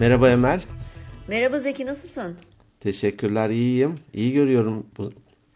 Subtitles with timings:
[0.00, 0.60] Merhaba Emel.
[1.28, 2.36] Merhaba Zeki nasılsın?
[2.80, 3.94] Teşekkürler iyiyim.
[4.14, 4.86] İyi görüyorum.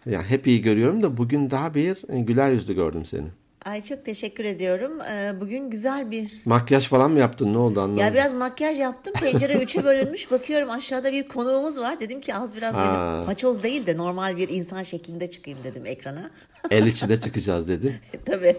[0.06, 3.26] Yani hep iyi görüyorum da bugün daha bir güler yüzlü gördüm seni.
[3.64, 4.92] Ay çok teşekkür ediyorum.
[5.00, 6.42] Ee, bugün güzel bir...
[6.44, 7.52] Makyaj falan mı yaptın?
[7.52, 8.04] Ne oldu anlamadım.
[8.06, 9.14] Ya biraz makyaj yaptım.
[9.20, 10.30] Pencere üçe bölünmüş.
[10.30, 12.00] Bakıyorum aşağıda bir konuğumuz var.
[12.00, 16.30] Dedim ki az biraz böyle paçoz değil de normal bir insan şeklinde çıkayım dedim ekrana.
[16.70, 18.00] El içine çıkacağız dedi.
[18.26, 18.56] Tabii.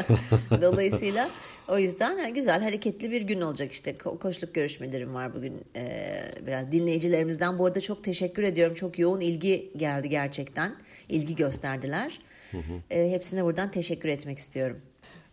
[0.62, 1.28] Dolayısıyla
[1.68, 3.98] o yüzden güzel hareketli bir gün olacak işte.
[3.98, 5.60] Koçluk görüşmelerim var bugün.
[5.76, 6.08] Ee,
[6.46, 8.74] biraz dinleyicilerimizden bu arada çok teşekkür ediyorum.
[8.74, 10.74] Çok yoğun ilgi geldi gerçekten.
[11.08, 12.18] İlgi gösterdiler.
[12.50, 12.94] Hı hı.
[12.94, 14.76] E, hepsine buradan teşekkür etmek istiyorum.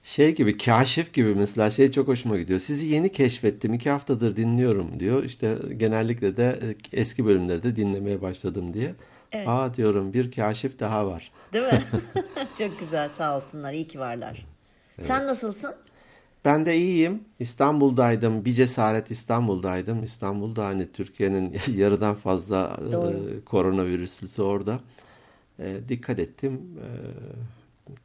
[0.04, 2.60] Şey gibi kaşif gibi mesela şey çok hoşuma gidiyor.
[2.60, 5.24] Sizi yeni keşfettim iki haftadır dinliyorum diyor.
[5.24, 6.60] İşte genellikle de
[6.94, 8.94] e, eski bölümleri de dinlemeye başladım diye.
[9.32, 9.48] Evet.
[9.48, 11.32] Aa diyorum bir kaşif daha var.
[11.54, 11.84] Değil mi?
[12.58, 14.46] çok güzel sağ olsunlar iyi ki varlar.
[14.98, 15.08] Evet.
[15.08, 15.76] Sen nasılsın?
[16.46, 17.24] Ben de iyiyim.
[17.40, 18.46] İstanbul'daydım.
[18.46, 20.04] Bir cesaret İstanbul'daydım.
[20.04, 24.80] İstanbul'da hani Türkiye'nin yarıdan fazla e, koronavirüslüsü orada.
[25.60, 26.62] E, dikkat ettim.
[26.78, 26.88] E,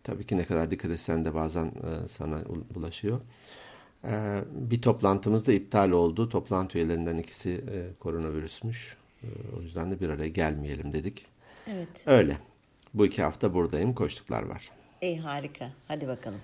[0.03, 2.39] tabii ki ne kadar dikkat etsen de bazen e, sana
[2.75, 3.21] bulaşıyor.
[4.05, 6.29] E, bir toplantımız da iptal oldu.
[6.29, 8.97] Toplantı üyelerinden ikisi e, koronavirüsmüş.
[9.23, 9.27] E,
[9.59, 11.27] o yüzden de bir araya gelmeyelim dedik.
[11.67, 11.89] Evet.
[12.07, 12.39] Öyle.
[12.95, 13.95] Bu iki hafta buradayım.
[13.95, 14.71] Koştuklar var.
[15.03, 15.71] İyi harika.
[15.89, 16.41] Hadi bakalım.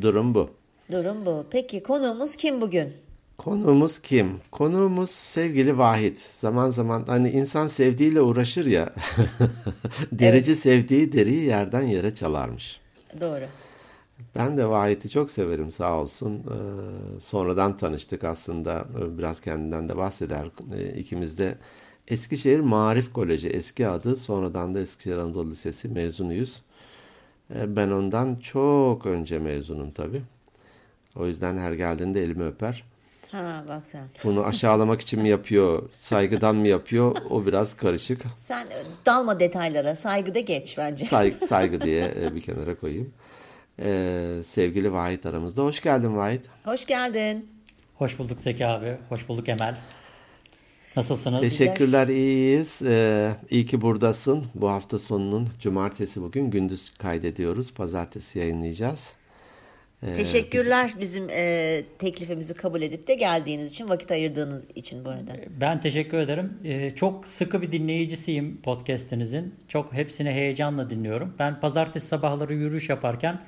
[0.00, 0.50] Durum bu.
[0.92, 1.46] Durum bu.
[1.50, 2.92] Peki konuğumuz kim bugün?
[3.38, 4.30] Konuğumuz kim?
[4.50, 6.18] Konuğumuz sevgili Vahit.
[6.40, 8.92] Zaman zaman hani insan sevdiğiyle uğraşır ya.
[10.12, 10.60] Derici evet.
[10.60, 12.80] sevdiği deriyi yerden yere çalarmış.
[13.20, 13.44] Doğru.
[14.34, 16.34] Ben de Vahit'i çok severim sağ olsun.
[16.34, 18.84] Ee, sonradan tanıştık aslında.
[19.18, 20.46] Biraz kendinden de bahseder.
[20.76, 21.54] Ee, ikimiz de
[22.08, 24.16] Eskişehir Marif Koleji eski adı.
[24.16, 26.62] Sonradan da Eskişehir Anadolu Lisesi mezunuyuz.
[27.54, 30.22] Ee, ben ondan çok önce mezunum tabii.
[31.18, 32.84] O yüzden her geldiğinde elimi öper.
[33.32, 34.02] Ha bak sen.
[34.24, 38.22] Bunu aşağılamak için mi yapıyor, saygıdan mı yapıyor o biraz karışık.
[38.38, 38.66] Sen
[39.06, 41.04] dalma detaylara, saygıda geç bence.
[41.04, 43.12] Saygı, saygı diye e, bir kenara koyayım.
[43.82, 45.62] Ee, sevgili Vahit aramızda.
[45.62, 46.44] Hoş geldin Vahit.
[46.64, 47.48] Hoş geldin.
[47.94, 49.74] Hoş bulduk Zeki abi, hoş bulduk Emel.
[50.96, 51.40] Nasılsınız?
[51.40, 52.82] Teşekkürler, iyiyiz.
[52.82, 54.44] Ee, iyi ki buradasın.
[54.54, 57.72] Bu hafta sonunun cumartesi bugün gündüz kaydediyoruz.
[57.72, 59.17] Pazartesi yayınlayacağız.
[60.02, 61.00] Ee, Teşekkürler biz...
[61.00, 65.36] bizim e, teklifimizi kabul edip de geldiğiniz için, vakit ayırdığınız için bu arada.
[65.60, 66.58] Ben teşekkür ederim.
[66.64, 69.54] E, çok sıkı bir dinleyicisiyim podcast'inizin.
[69.68, 71.34] Çok hepsini heyecanla dinliyorum.
[71.38, 73.40] Ben pazartesi sabahları yürüyüş yaparken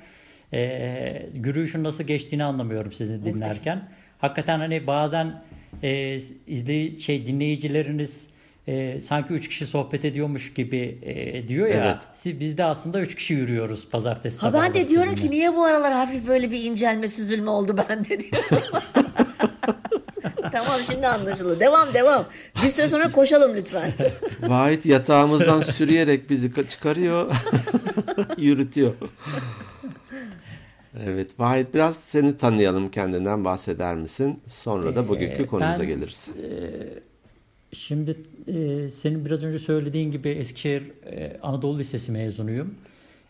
[0.53, 3.89] e, yürüyüşün nasıl geçtiğini anlamıyorum sizi dinlerken.
[4.19, 5.43] Hakikaten hani bazen
[5.83, 8.27] e, izley şey dinleyicileriniz
[8.67, 11.85] e, sanki üç kişi sohbet ediyormuş gibi e, diyor ya.
[11.85, 12.01] Evet.
[12.15, 15.29] Siz, biz de aslında üç kişi yürüyoruz pazartesi Ha ben de diyorum sizinle.
[15.29, 18.81] ki niye bu aralar hafif böyle bir incelme süzülme oldu ben de diyorum.
[20.51, 21.59] tamam şimdi anlaşıldı.
[21.59, 22.25] Devam devam.
[22.63, 23.93] Bir süre sonra koşalım lütfen.
[24.41, 27.35] Vahit yatağımızdan sürüyerek bizi çıkarıyor.
[28.37, 28.93] yürütüyor.
[31.05, 34.39] Evet Vahit biraz seni tanıyalım kendinden bahseder misin?
[34.47, 36.29] Sonra da bugünkü ee, konumuza ben, geliriz.
[36.29, 36.47] E,
[37.73, 38.17] Şimdi
[38.47, 42.75] e, senin biraz önce söylediğin gibi Eskişehir e, Anadolu Lisesi mezunuyum.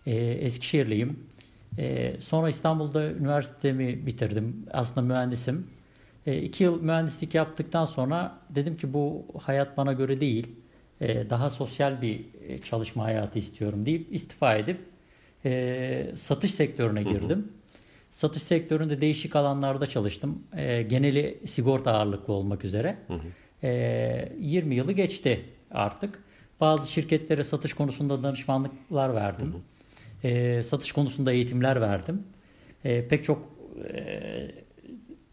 [0.05, 1.19] E, Eskişehirliyim.
[1.77, 4.65] E, sonra İstanbul'da üniversitemi bitirdim.
[4.71, 5.67] Aslında mühendisim.
[6.27, 10.47] E, iki yıl mühendislik yaptıktan sonra dedim ki bu hayat bana göre değil.
[11.01, 14.77] E, daha sosyal bir e, çalışma hayatı istiyorum deyip istifa edip
[15.45, 17.29] e, satış sektörüne girdim.
[17.29, 17.49] Hı hı.
[18.11, 20.43] Satış sektöründe değişik alanlarda çalıştım.
[20.57, 22.97] E, geneli sigorta ağırlıklı olmak üzere.
[23.07, 23.19] Hı hı.
[23.63, 26.23] 20 ee, yılı geçti artık.
[26.59, 29.53] Bazı şirketlere satış konusunda danışmanlıklar verdim.
[29.53, 30.31] Hı hı.
[30.31, 32.23] E, satış konusunda eğitimler verdim.
[32.85, 33.49] E, pek çok
[33.93, 34.51] e,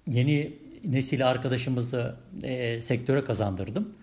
[0.06, 0.53] yeni
[0.84, 3.94] nesil arkadaşımızı e, sektöre kazandırdım.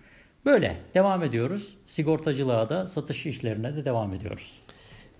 [0.44, 1.76] Böyle devam ediyoruz.
[1.86, 4.52] Sigortacılığa da satış işlerine de devam ediyoruz.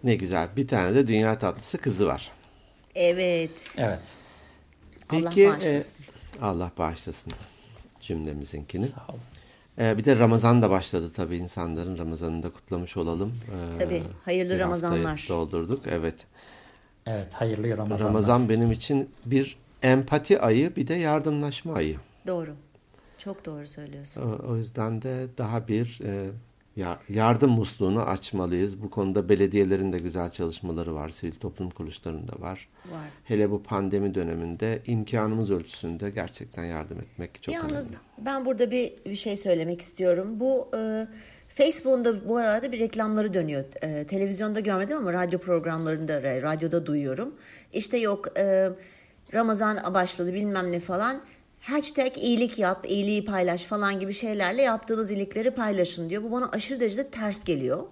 [0.04, 0.48] Ne güzel.
[0.56, 2.30] Bir tane de dünya tatlısı kızı var.
[2.94, 3.70] Evet.
[3.76, 4.00] Evet.
[5.08, 6.02] Peki, Allah bağışlasın.
[6.02, 7.32] E, Allah bağışlasın
[8.00, 8.86] cümlemizinkini.
[8.86, 9.20] Sağ olun.
[9.78, 13.34] Ee, bir de Ramazan da başladı tabii insanların Ramazan'ını da kutlamış olalım.
[13.74, 15.26] Ee, tabii hayırlı Ramazanlar.
[15.28, 16.26] Doldurduk evet.
[17.06, 18.08] Evet hayırlı Ramazanlar.
[18.08, 21.96] Ramazan benim için bir empati ayı bir de yardımlaşma ayı.
[22.26, 22.54] Doğru.
[23.18, 24.22] Çok doğru söylüyorsun.
[24.22, 26.30] O, o yüzden de daha bir e,
[27.08, 28.82] yardım musluğunu açmalıyız.
[28.82, 31.08] Bu konuda belediyelerin de güzel çalışmaları var.
[31.08, 32.68] Sivil toplum kuruluşlarında var.
[32.92, 33.08] Var.
[33.24, 37.76] Hele bu pandemi döneminde imkanımız ölçüsünde gerçekten yardım etmek çok Yalnız önemli.
[37.76, 40.40] Yalnız ben burada bir, bir şey söylemek istiyorum.
[40.40, 41.06] Bu e,
[41.48, 43.64] Facebook'un da bu arada bir reklamları dönüyor.
[43.82, 47.34] E, televizyonda görmedim ama radyo programlarında, radyoda duyuyorum.
[47.72, 48.68] İşte yok e,
[49.34, 51.20] Ramazan başladı bilmem ne falan
[51.70, 56.22] hashtag iyilik yap, iyiliği paylaş falan gibi şeylerle yaptığınız iyilikleri paylaşın diyor.
[56.22, 57.82] Bu bana aşırı derecede ters geliyor.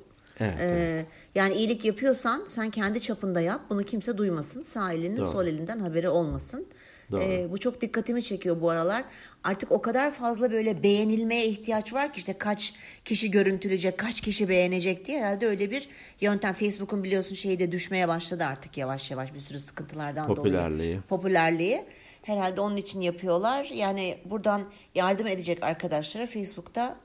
[0.41, 1.07] Evet, Ee, evet.
[1.35, 3.61] Yani iyilik yapıyorsan sen kendi çapında yap.
[3.71, 4.63] Bunu kimse duymasın.
[4.63, 5.27] Sağ elinin Doğru.
[5.27, 6.67] sol elinden haberi olmasın.
[7.13, 7.23] Doğru.
[7.23, 9.05] Ee, bu çok dikkatimi çekiyor bu aralar.
[9.45, 12.75] Artık o kadar fazla böyle beğenilmeye ihtiyaç var ki işte kaç
[13.05, 15.89] kişi görüntüleyecek, kaç kişi beğenecek diye herhalde öyle bir
[16.21, 16.55] yöntem.
[16.55, 20.79] Facebook'un biliyorsun şeyi de düşmeye başladı artık yavaş yavaş bir sürü sıkıntılardan Popülerliği.
[20.79, 21.01] dolayı.
[21.01, 21.85] Popülerliği.
[22.25, 23.65] Herhalde onun için yapıyorlar.
[23.75, 24.63] Yani buradan
[24.95, 26.97] yardım edecek arkadaşlara Facebook'ta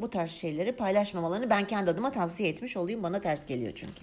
[0.00, 3.02] bu tarz şeyleri paylaşmamalarını ben kendi adıma tavsiye etmiş olayım.
[3.02, 4.00] Bana ters geliyor çünkü.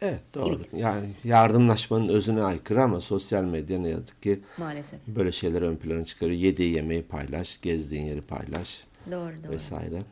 [0.00, 0.60] Evet doğru.
[0.76, 5.00] Yani yardımlaşmanın özüne aykırı ama sosyal medya ne yazık ki Maalesef.
[5.06, 6.38] böyle şeyleri ön plana çıkarıyor.
[6.40, 9.52] Yediği yemeği paylaş, gezdiğin yeri paylaş Doğru doğru.
[9.52, 10.02] vesaire.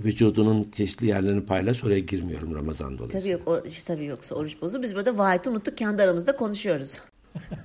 [0.00, 1.84] Vücudunun çeşitli yerlerini paylaş.
[1.84, 3.38] Oraya girmiyorum Ramazan dolayısıyla.
[3.38, 4.82] Tabii yok, o, işte tabii yoksa oruç bozu.
[4.82, 7.00] Biz burada vaati unuttuk kendi aramızda konuşuyoruz.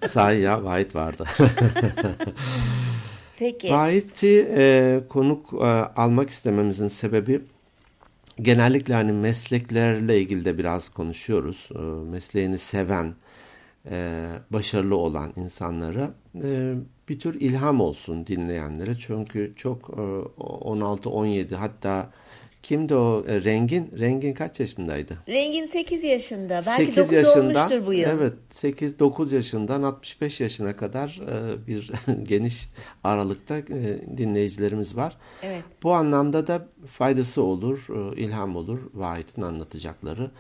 [0.08, 1.26] Sahi ya vahit vardı.
[3.40, 3.72] Peki.
[3.72, 5.66] Vahit'i e, konuk e,
[5.96, 7.42] almak istememizin sebebi
[8.42, 11.70] genellikle hani mesleklerle ilgili de biraz konuşuyoruz.
[11.76, 11.80] E,
[12.12, 13.14] mesleğini seven,
[13.90, 16.12] e, başarılı olan insanlara
[16.44, 16.74] e,
[17.10, 18.96] bir tür ilham olsun dinleyenlere.
[18.96, 20.02] Çünkü çok e,
[20.40, 22.10] 16-17 hatta
[22.64, 23.92] kimdi o E, Rengin?
[24.00, 25.18] Rengin kaç yaşındaydı?
[25.28, 26.64] Rengin 8 yaşında.
[26.68, 28.10] Belki 8 9 olmuştur bu yıl.
[28.10, 31.92] Evet 8-9 yaşından 65 yaşına kadar e, bir
[32.24, 32.70] geniş
[33.04, 33.64] aralıkta e,
[34.18, 35.18] dinleyicilerimiz var.
[35.44, 35.64] Evet.
[35.84, 40.32] Bu anlamda da faydası olur, e, ilham olur Vahit'in anlatacakları.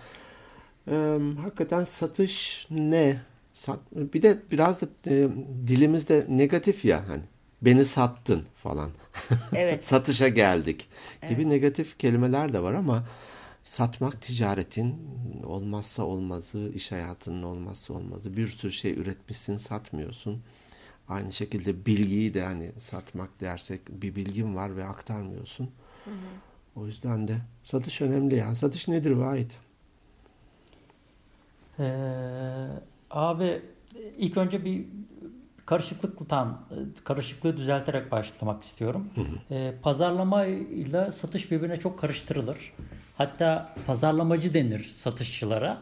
[0.91, 3.21] E, hakikaten satış ne?
[3.53, 5.27] Sat, bir de biraz da e,
[5.67, 7.21] dilimizde negatif ya hani
[7.61, 8.89] beni sattın falan.
[9.55, 9.85] Evet.
[9.85, 10.87] Satışa geldik
[11.29, 13.03] gibi negatif kelimeler de var ama
[13.63, 14.95] satmak ticaretin
[15.45, 18.37] olmazsa olmazı, iş hayatının olmazsa olmazı.
[18.37, 20.41] Bir sürü şey üretmişsin, satmıyorsun.
[21.09, 25.69] Aynı şekilde bilgiyi de hani satmak dersek bir bilgin var ve aktarmıyorsun.
[26.75, 28.55] O yüzden de satış önemli ya.
[28.55, 29.51] Satış nedir Vahit?
[31.79, 32.67] Ee,
[33.09, 33.61] abi
[34.17, 34.85] ilk önce bir
[35.65, 36.59] karışıklıktan
[37.03, 39.09] karışıklığı düzelterek başlamak istiyorum.
[39.51, 42.57] Ee, pazarlama ile satış birbirine çok karıştırılır.
[43.17, 45.77] Hatta pazarlamacı denir satışçılara.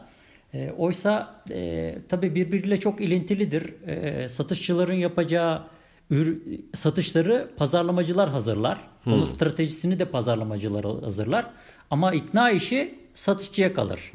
[0.54, 3.74] Ee, oysa e, tabii birbiriyle çok ilintilidir.
[3.86, 5.62] Ee, satışçıların yapacağı
[6.10, 6.42] ür,
[6.74, 8.78] satışları pazarlamacılar hazırlar.
[9.06, 11.46] Onun stratejisini de pazarlamacılar hazırlar.
[11.90, 14.10] Ama ikna işi satışçıya kalır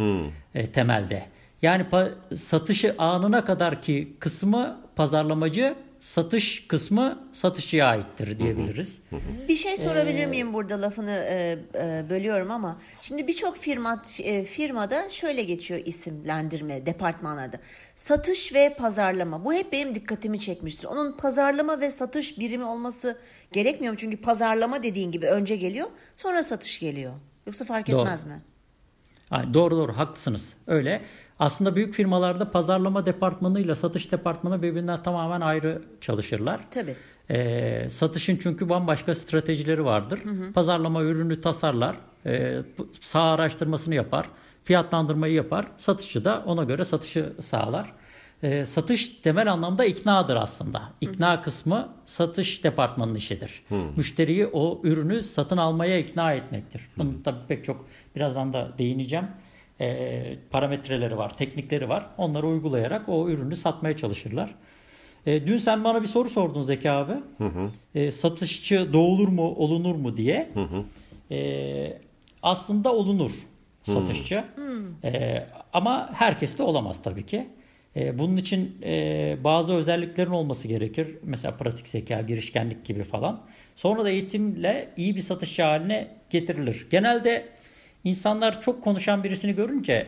[0.56, 1.26] e, temelde.
[1.62, 9.02] Yani pa- satışı anına kadar ki kısmı pazarlamacı, satış kısmı satışçıya aittir diyebiliriz.
[9.48, 15.10] Bir şey sorabilir miyim burada lafını e, e, bölüyorum ama şimdi birçok firma e, firmada
[15.10, 17.58] şöyle geçiyor isimlendirme departmanlarda.
[17.96, 19.46] Satış ve pazarlama.
[19.46, 20.88] Bu hep benim dikkatimi çekmiştir.
[20.88, 23.18] Onun pazarlama ve satış birimi olması
[23.52, 24.00] gerekmiyor mu?
[24.00, 27.14] Çünkü pazarlama dediğin gibi önce geliyor, sonra satış geliyor.
[27.48, 28.02] Yoksa fark Doğru.
[28.02, 28.42] etmez mi?
[29.32, 30.54] Yani doğru doğru haklısınız.
[30.68, 31.02] Öyle.
[31.40, 36.60] Aslında büyük firmalarda pazarlama departmanı ile satış departmanı birbirinden tamamen ayrı çalışırlar.
[36.72, 36.96] Tabii.
[37.30, 40.20] Ee, satışın çünkü bambaşka stratejileri vardır.
[40.54, 41.96] Pazarlama ürünü tasarlar,
[42.26, 42.58] e,
[43.02, 44.30] sağ araştırmasını yapar,
[44.64, 45.68] fiyatlandırmayı yapar.
[45.78, 47.94] Satışçı da ona göre satışı sağlar.
[48.44, 50.82] Ee, satış temel anlamda iknadır aslında.
[51.02, 53.64] İkna kısmı satış departmanının işidir.
[53.96, 56.82] Müşteriyi o ürünü satın almaya ikna etmektir.
[56.98, 57.86] Bunun tabii pek çok
[58.16, 59.28] birazdan da değineceğim.
[59.82, 62.06] Ee, parametreleri var, teknikleri var.
[62.18, 64.56] Onları uygulayarak o ürünü satmaya çalışırlar.
[65.26, 67.14] E, dün sen bana bir soru sordun Zeki abi.
[67.96, 70.50] E, satışçı doğulur mu, olunur mu diye.
[71.32, 71.98] E,
[72.44, 73.32] aslında olunur
[73.84, 74.44] satışçı.
[75.04, 75.44] E,
[75.74, 77.48] ama herkes de olamaz tabii ki.
[77.96, 81.08] E, bunun için e, bazı özelliklerin olması gerekir.
[81.24, 83.42] Mesela pratik zeka, girişkenlik gibi falan.
[83.76, 86.88] Sonra da eğitimle iyi bir satışçı haline getirilir.
[86.92, 87.46] Genelde
[88.12, 90.08] insanlar çok konuşan birisini görünce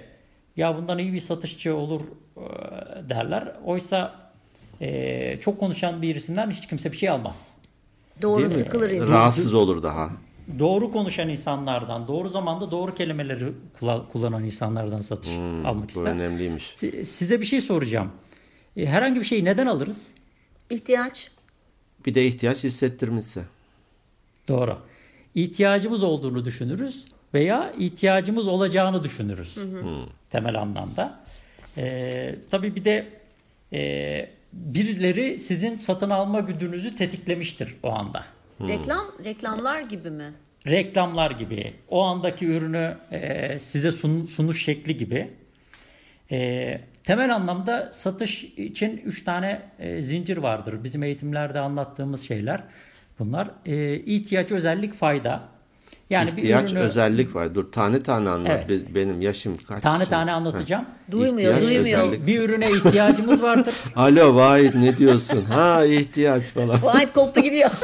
[0.58, 2.02] ya bundan iyi bir satışçı olur
[2.38, 2.42] e,
[3.10, 3.56] derler.
[3.66, 4.16] Oysa
[4.82, 7.52] e, çok konuşan birisinden hiç kimse bir şey almaz.
[8.22, 9.14] Doğru Değil sıkılır insan.
[9.14, 10.10] Rahatsız olur daha.
[10.60, 13.46] Doğru konuşan insanlardan, doğru zamanda doğru kelimeleri
[14.12, 16.04] kullanan insanlardan satış almak Hmm, Bu ister.
[16.04, 16.74] önemliymiş.
[16.78, 18.12] Si- Size bir şey soracağım.
[18.78, 20.08] E, Herhangi bir şeyi neden alırız?
[20.70, 21.32] İhtiyaç.
[22.06, 23.42] Bir de ihtiyaç hissettirmişse.
[24.48, 24.78] Doğru.
[25.36, 29.58] İhtiyacımız olduğunu düşünürüz veya ihtiyacımız olacağını düşünürüz.
[30.32, 31.20] Temel anlamda.
[31.78, 33.08] Ee, tabii bir de
[33.74, 38.24] e, birileri sizin satın alma güdünüzü tetiklemiştir o anda.
[38.62, 40.34] Reklam, reklamlar gibi mi?
[40.68, 45.32] Reklamlar gibi, o andaki ürünü e, size sun- sunuş şekli gibi.
[46.32, 50.84] E, temel anlamda satış için 3 tane e, zincir vardır.
[50.84, 52.64] Bizim eğitimlerde anlattığımız şeyler
[53.20, 53.52] bunlar.
[53.66, 55.44] E, ihtiyaç, özellik, fayda.
[56.10, 57.56] Yani İhtiyaç, bir ürünü, özellik var.
[57.56, 58.66] Dur tane tane anlat.
[58.70, 58.82] Evet.
[58.96, 59.84] Benim yaşım kaç?
[59.84, 60.10] Tane şimdi?
[60.10, 60.86] tane anlatacağım.
[60.86, 60.92] Ha.
[61.12, 62.00] Duymuyor, ihtiyaç, duymuyor.
[62.04, 62.28] Özellik.
[62.28, 63.74] Bir ürüne ihtiyacımız vardır.
[63.96, 65.42] Alo Vahit ne diyorsun?
[65.42, 66.84] Ha ihtiyaç falan.
[66.84, 67.70] Vahit koptu gidiyor.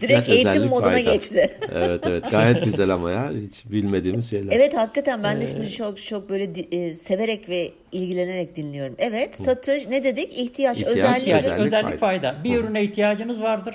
[0.00, 1.12] Direkt eğitim moduna fayda.
[1.12, 1.58] geçti.
[1.74, 4.52] evet evet gayet güzel ama ya hiç bilmediğimiz şeyler.
[4.56, 8.94] Evet hakikaten ben de şimdi çok çok böyle e, severek ve ilgilenerek dinliyorum.
[8.98, 10.38] Evet satış ne dedik?
[10.38, 12.32] İhtiyaç, İhtiyaç özellik, özellik, özellik fayda.
[12.32, 12.44] fayda.
[12.44, 12.56] Bir Hı.
[12.58, 13.74] ürüne ihtiyacınız vardır.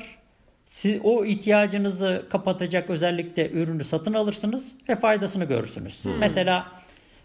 [0.75, 6.05] Siz o ihtiyacınızı kapatacak özellikle ürünü satın alırsınız ve faydasını görürsünüz.
[6.05, 6.09] Hı.
[6.19, 6.67] Mesela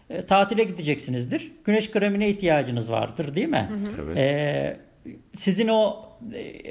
[0.09, 1.51] e, tatile gideceksinizdir.
[1.65, 3.69] Güneş kremine ihtiyacınız vardır değil mi?
[3.69, 4.05] Hı hı.
[4.05, 4.17] Evet.
[4.17, 4.79] E,
[5.37, 6.63] sizin o e,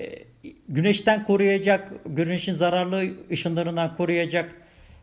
[0.69, 4.55] güneşten koruyacak, güneşin zararlı ışınlarından koruyacak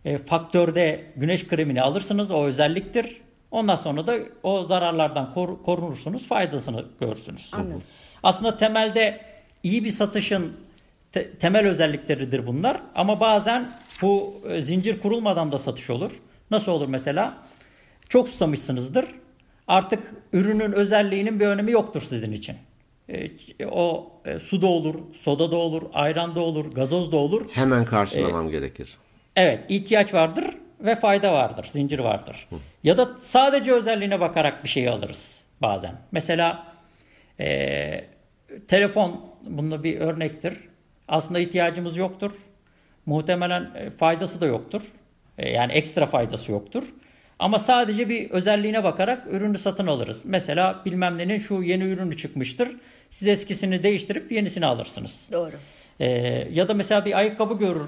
[0.05, 2.31] e, faktörde güneş kremini alırsınız.
[2.31, 3.21] O özelliktir.
[3.51, 7.51] Ondan sonra da o zararlardan kor, korunursunuz, faydasını görürsünüz.
[7.53, 7.81] Anladım.
[8.23, 9.21] Aslında temelde
[9.63, 10.66] iyi bir satışın
[11.11, 12.81] te, temel özellikleridir bunlar.
[12.95, 13.71] Ama bazen
[14.01, 16.11] bu e, zincir kurulmadan da satış olur.
[16.51, 17.37] Nasıl olur mesela?
[18.09, 19.05] Çok susamışsınızdır.
[19.67, 22.55] Artık ürünün özelliğinin bir önemi yoktur sizin için.
[23.09, 23.31] E,
[23.65, 27.45] o e, su da olur, soda da olur, ayran da olur, gazoz da olur.
[27.51, 28.97] Hemen karşılamam e, gerekir.
[29.35, 30.45] Evet, ihtiyaç vardır
[30.79, 32.47] ve fayda vardır, zincir vardır.
[32.49, 32.55] Hı.
[32.83, 35.95] Ya da sadece özelliğine bakarak bir şeyi alırız bazen.
[36.11, 36.67] Mesela
[37.39, 38.05] e,
[38.67, 40.53] telefon bunda bir örnektir.
[41.07, 42.31] Aslında ihtiyacımız yoktur.
[43.05, 44.81] Muhtemelen e, faydası da yoktur.
[45.37, 46.83] E, yani ekstra faydası yoktur.
[47.39, 50.21] Ama sadece bir özelliğine bakarak ürünü satın alırız.
[50.23, 52.69] Mesela bilmem nenin şu yeni ürünü çıkmıştır.
[53.09, 55.27] Siz eskisini değiştirip yenisini alırsınız.
[55.31, 55.55] Doğru.
[55.99, 56.07] Ee,
[56.51, 57.81] ya da mesela bir ayakkabı görür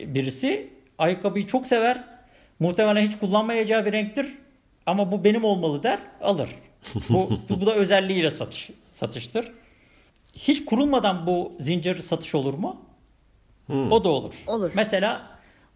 [0.00, 0.68] birisi.
[0.98, 2.04] Ayakkabıyı çok sever.
[2.60, 4.26] Muhtemelen hiç kullanmayacağı bir renktir.
[4.86, 6.50] Ama bu benim olmalı der, alır.
[7.08, 9.52] Bu, bu da özelliğiyle satış satıştır.
[10.38, 12.80] Hiç kurulmadan bu zincir satış olur mu?
[13.66, 13.92] Hmm.
[13.92, 14.34] O da olur.
[14.46, 14.70] Olur.
[14.74, 15.30] Mesela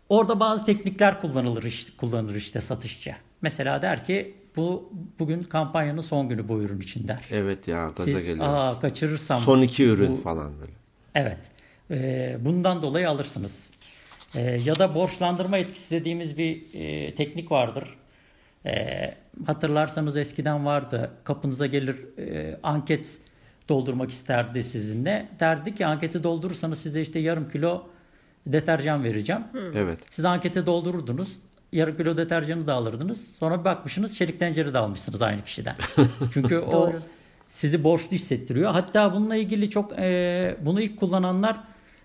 [0.09, 3.15] orada bazı teknikler kullanılır işte, kullanır işte satışçı.
[3.43, 7.21] Mesela der ki bu bugün kampanyanın son günü bu ürün için der.
[7.31, 8.55] Evet ya gaza Siz, geliyoruz.
[8.55, 9.41] Aa, kaçırırsam.
[9.41, 10.73] Son iki ürün bu, falan böyle.
[11.15, 11.39] Evet.
[11.91, 13.71] E, bundan dolayı alırsınız.
[14.35, 17.85] E, ya da borçlandırma etkisi dediğimiz bir e, teknik vardır.
[18.67, 19.15] E,
[19.47, 21.11] hatırlarsanız eskiden vardı.
[21.25, 23.19] Kapınıza gelir e, anket
[23.71, 25.29] doldurmak isterdi sizinle.
[25.41, 27.83] Derdi ki anketi doldurursanız size işte yarım kilo
[28.47, 29.43] deterjan vereceğim.
[29.75, 29.99] Evet.
[30.11, 31.37] Siz anketi doldururdunuz
[31.73, 33.21] yarım kilo deterjanı da alırdınız.
[33.41, 35.75] Sonra bir bakmışsınız çelik tencere de almışsınız aynı kişiden.
[36.35, 36.93] Çünkü o
[37.49, 38.71] sizi borçlu hissettiriyor.
[38.71, 41.61] Hatta bununla ilgili çok e, bunu ilk kullananlar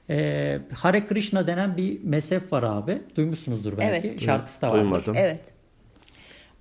[0.10, 3.02] e, Hare Krishna denen bir mezhep var abi.
[3.16, 4.08] Duymuşsunuzdur belki.
[4.08, 4.22] Evet.
[4.22, 4.76] Şarkısı da var.
[4.76, 5.16] Duymadım.
[5.18, 5.42] Evet.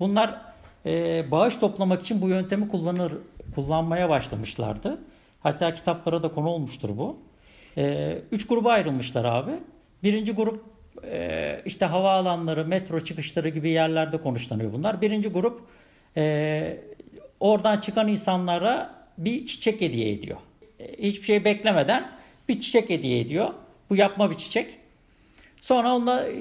[0.01, 0.41] Bunlar
[0.87, 3.13] e, bağış toplamak için bu yöntemi kullanır
[3.55, 5.01] kullanmaya başlamışlardı.
[5.43, 7.19] Hatta kitaplara da konu olmuştur bu.
[7.77, 9.51] E, üç gruba ayrılmışlar abi.
[10.03, 10.65] Birinci grup
[11.05, 15.01] e, işte havaalanları, metro çıkışları gibi yerlerde konuşlanıyor bunlar.
[15.01, 15.61] Birinci grup
[16.17, 16.77] e,
[17.41, 20.39] oradan çıkan insanlara bir çiçek hediye ediyor.
[20.81, 22.11] E, hiçbir şey beklemeden
[22.49, 23.51] bir çiçek hediye ediyor.
[23.91, 24.79] Bu yapma bir çiçek.
[25.61, 26.33] Sonra onunla e,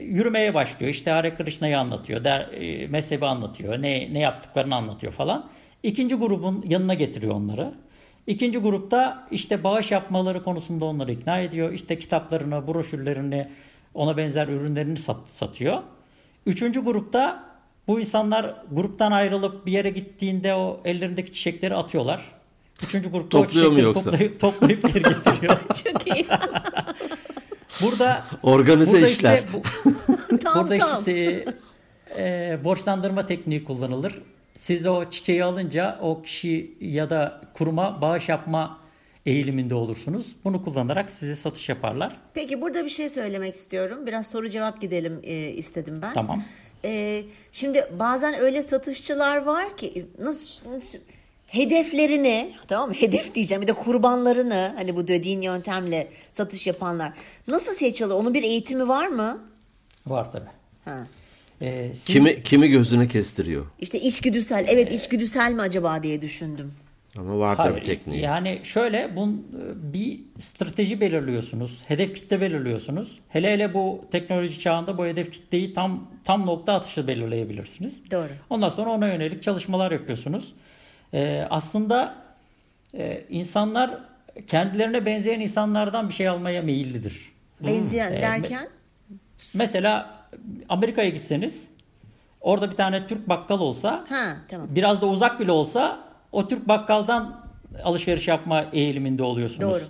[0.00, 0.92] yürümeye başlıyor.
[0.92, 5.50] İşte Hare Krishna'yı anlatıyor, der, e, mezhebi anlatıyor, ne, ne yaptıklarını anlatıyor falan.
[5.84, 7.72] İkinci grubun yanına getiriyor onları.
[8.26, 11.72] İkinci grupta işte bağış yapmaları konusunda onları ikna ediyor.
[11.72, 13.48] İşte kitaplarını, broşürlerini,
[13.94, 15.82] ona benzer ürünlerini sat, satıyor.
[16.46, 17.44] Üçüncü grupta
[17.88, 22.32] bu insanlar gruptan ayrılıp bir yere gittiğinde o ellerindeki çiçekleri atıyorlar.
[22.82, 24.10] Üçüncü grupta Topluyor o çiçekleri yoksa?
[24.10, 25.56] toplayıp, toplayıp geri getiriyor.
[25.84, 26.26] Çok iyi.
[27.82, 29.36] burada organize burada işler.
[29.36, 31.00] Işte, bu, tam, burada tam.
[31.00, 31.44] işte
[32.18, 34.22] e, borçlandırma tekniği kullanılır.
[34.64, 38.78] Siz o çiçeği alınca o kişi ya da kuruma bağış yapma
[39.26, 40.26] eğiliminde olursunuz.
[40.44, 42.16] Bunu kullanarak size satış yaparlar.
[42.34, 44.06] Peki burada bir şey söylemek istiyorum.
[44.06, 46.14] Biraz soru cevap gidelim e, istedim ben.
[46.14, 46.42] Tamam.
[46.84, 50.98] E, şimdi bazen öyle satışçılar var ki nasıl, nasıl
[51.46, 52.94] hedeflerini tamam mı?
[52.94, 57.12] Hedef diyeceğim bir de kurbanlarını hani bu dediğin yöntemle satış yapanlar
[57.48, 58.16] nasıl seçiyorlar?
[58.16, 59.38] Onun bir eğitimi var mı?
[60.06, 60.46] Var tabi.
[60.84, 61.06] Ha.
[61.64, 62.04] Ee, siz...
[62.04, 63.66] Kimi kimi gözüne kestiriyor?
[63.80, 64.64] İşte içgüdüsel.
[64.68, 66.72] Evet içgüdüsel mi acaba diye düşündüm.
[67.18, 68.20] Ama vardır bir tekniği.
[68.20, 71.82] Yani şöyle bun, bir strateji belirliyorsunuz.
[71.88, 73.18] Hedef kitle belirliyorsunuz.
[73.28, 78.10] Hele hele bu teknoloji çağında bu hedef kitleyi tam tam nokta atışı belirleyebilirsiniz.
[78.10, 78.28] Doğru.
[78.50, 80.54] Ondan sonra ona yönelik çalışmalar yapıyorsunuz.
[81.14, 82.14] Ee, aslında
[82.94, 83.98] e, insanlar
[84.46, 87.32] kendilerine benzeyen insanlardan bir şey almaya meyillidir.
[87.60, 88.22] Benzeyen hmm.
[88.22, 88.68] derken?
[89.54, 90.23] Mesela
[90.68, 91.68] Amerika'ya gitseniz
[92.40, 94.68] Orada bir tane Türk bakkal olsa Ha tamam.
[94.70, 95.98] biraz da uzak bile olsa
[96.32, 97.40] o Türk bakkaldan
[97.84, 99.60] alışveriş yapma eğiliminde oluyorsunuz.
[99.74, 99.82] Doğru.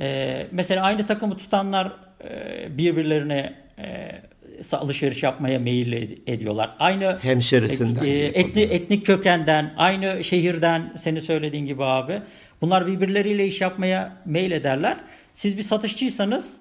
[0.00, 1.92] Ee, mesela aynı takımı tutanlar
[2.24, 6.76] e, birbirlerine e, alışveriş yapmaya meyil ed- ediyorlar.
[6.78, 12.22] Aynı Hemşerisinden e, etni, etnik kökenden, aynı şehirden seni söylediğin gibi abi.
[12.60, 14.96] Bunlar birbirleriyle iş yapmaya meyil ederler.
[15.34, 16.56] Siz bir satışçıysanız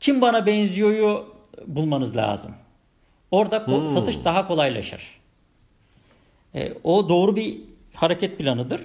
[0.00, 1.34] kim bana benziyoryu
[1.66, 2.54] bulmanız lazım.
[3.30, 5.20] Orada ko- satış daha kolaylaşır.
[6.54, 7.60] E, o doğru bir
[7.94, 8.80] hareket planıdır.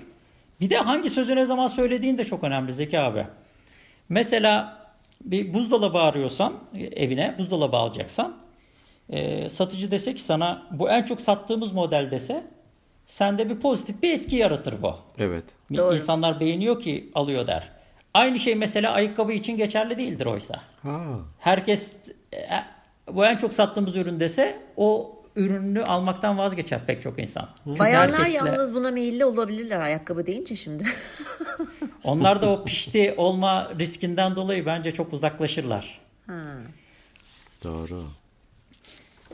[0.62, 3.28] Bir de hangi sözü ne zaman söylediğin de çok önemli Zeki abi.
[4.10, 4.78] Mesela
[5.22, 8.38] bir buzdolabı arıyorsan e, evine buzdolabı alacaksan
[9.10, 12.44] e, satıcı dese ki sana bu en çok sattığımız model dese
[13.08, 14.96] sende bir pozitif bir etki yaratır bu.
[15.18, 15.44] Evet.
[15.76, 15.96] Doğru.
[15.96, 17.70] İnsanlar beğeniyor ki alıyor der.
[18.14, 20.62] Aynı şey mesela ayakkabı için geçerli değildir oysa.
[20.84, 21.00] Ha.
[21.40, 21.94] Herkes
[22.34, 22.38] e,
[23.12, 27.50] bu en çok sattığımız ürün dese o ürünü almaktan vazgeçer pek çok insan.
[27.64, 30.84] Çünkü Bayanlar herkesle- yalnız buna meyilli olabilirler ayakkabı deyince şimdi.
[32.04, 36.00] Onlar da o pişti olma riskinden dolayı bence çok uzaklaşırlar.
[36.28, 36.58] ha.
[37.64, 38.04] Doğru.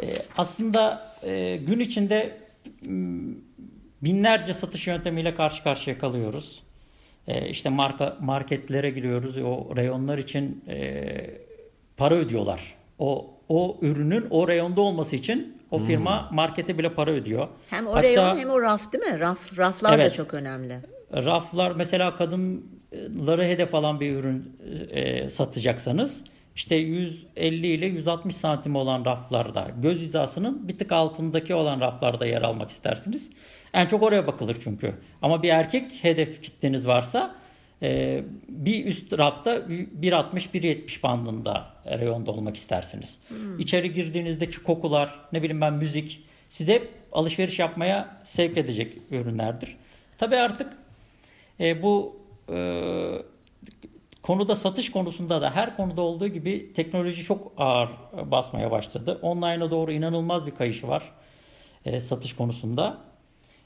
[0.02, 2.38] Ee, aslında e, gün içinde
[2.86, 3.34] m,
[4.02, 6.64] binlerce satış yöntemiyle karşı karşıya kalıyoruz.
[7.28, 9.38] E, işte marka marketlere giriyoruz.
[9.38, 11.06] O reyonlar için e,
[11.98, 12.76] para ödüyorlar.
[13.00, 17.48] O o ürünün o reyonda olması için o firma markete bile para ödüyor.
[17.70, 19.20] Hem o Hatta- reyon hem o raf değil mi?
[19.20, 20.14] Raf raflar da Evet.
[20.14, 20.80] çok önemli.
[21.14, 24.58] raflar mesela kadınları hedef alan bir ürün
[24.92, 26.24] e, satacaksanız
[26.56, 32.42] işte 150 ile 160 santim olan raflarda göz hizasının bir tık altındaki olan raflarda yer
[32.42, 33.30] almak istersiniz.
[33.74, 34.94] En çok oraya bakılır çünkü.
[35.22, 37.36] Ama bir erkek hedef kitleniz varsa
[37.82, 43.20] e, bir üst rafta 1.60-1.70 bandında reyonda olmak istersiniz.
[43.60, 49.78] İçeri girdiğinizdeki kokular, ne bileyim ben müzik size alışveriş yapmaya sevk edecek ürünlerdir.
[50.18, 50.78] Tabii artık
[51.60, 52.20] e, bu
[52.54, 52.58] e,
[54.22, 57.90] konuda satış konusunda da her konuda olduğu gibi teknoloji çok ağır
[58.32, 59.20] basmaya başladı.
[59.22, 61.04] Online'a doğru inanılmaz bir kayışı var
[61.86, 62.98] e, satış konusunda.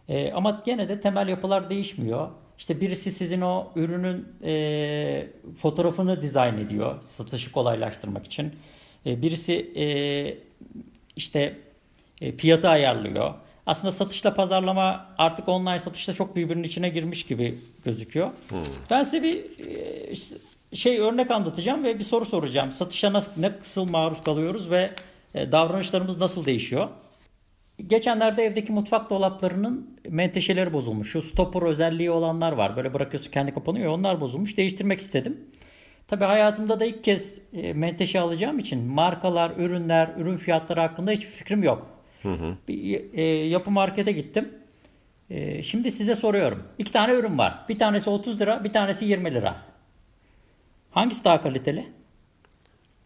[0.09, 2.29] E, ama gene de temel yapılar değişmiyor.
[2.63, 5.27] İşte birisi sizin o ürünün e,
[5.61, 8.55] fotoğrafını dizayn ediyor satışı kolaylaştırmak için.
[9.05, 9.85] E, birisi e,
[11.15, 11.57] işte
[12.21, 13.33] e, fiyatı ayarlıyor.
[13.65, 18.31] Aslında satışla pazarlama artık online satışta çok birbirinin içine girmiş gibi gözüküyor.
[18.89, 19.35] Ben size bir
[19.67, 20.35] e, işte
[20.73, 22.71] şey örnek anlatacağım ve bir soru soracağım.
[22.71, 24.91] Satışa nasıl, nasıl maruz kalıyoruz ve
[25.35, 26.89] e, davranışlarımız nasıl değişiyor?
[27.87, 31.11] Geçenlerde evdeki mutfak dolaplarının menteşeleri bozulmuş.
[31.11, 32.75] Şu stopper özelliği olanlar var.
[32.75, 33.91] Böyle bırakıyorsun kendi kapanıyor.
[33.93, 34.57] Onlar bozulmuş.
[34.57, 35.37] Değiştirmek istedim.
[36.07, 41.31] Tabii hayatımda da ilk kez e, menteşe alacağım için markalar, ürünler, ürün fiyatları hakkında hiçbir
[41.31, 41.87] fikrim yok.
[42.67, 44.49] Bir e, yapı markete gittim.
[45.29, 46.63] E, şimdi size soruyorum.
[46.77, 47.65] İki tane ürün var.
[47.69, 49.55] Bir tanesi 30 lira, bir tanesi 20 lira.
[50.91, 51.87] Hangisi daha kaliteli?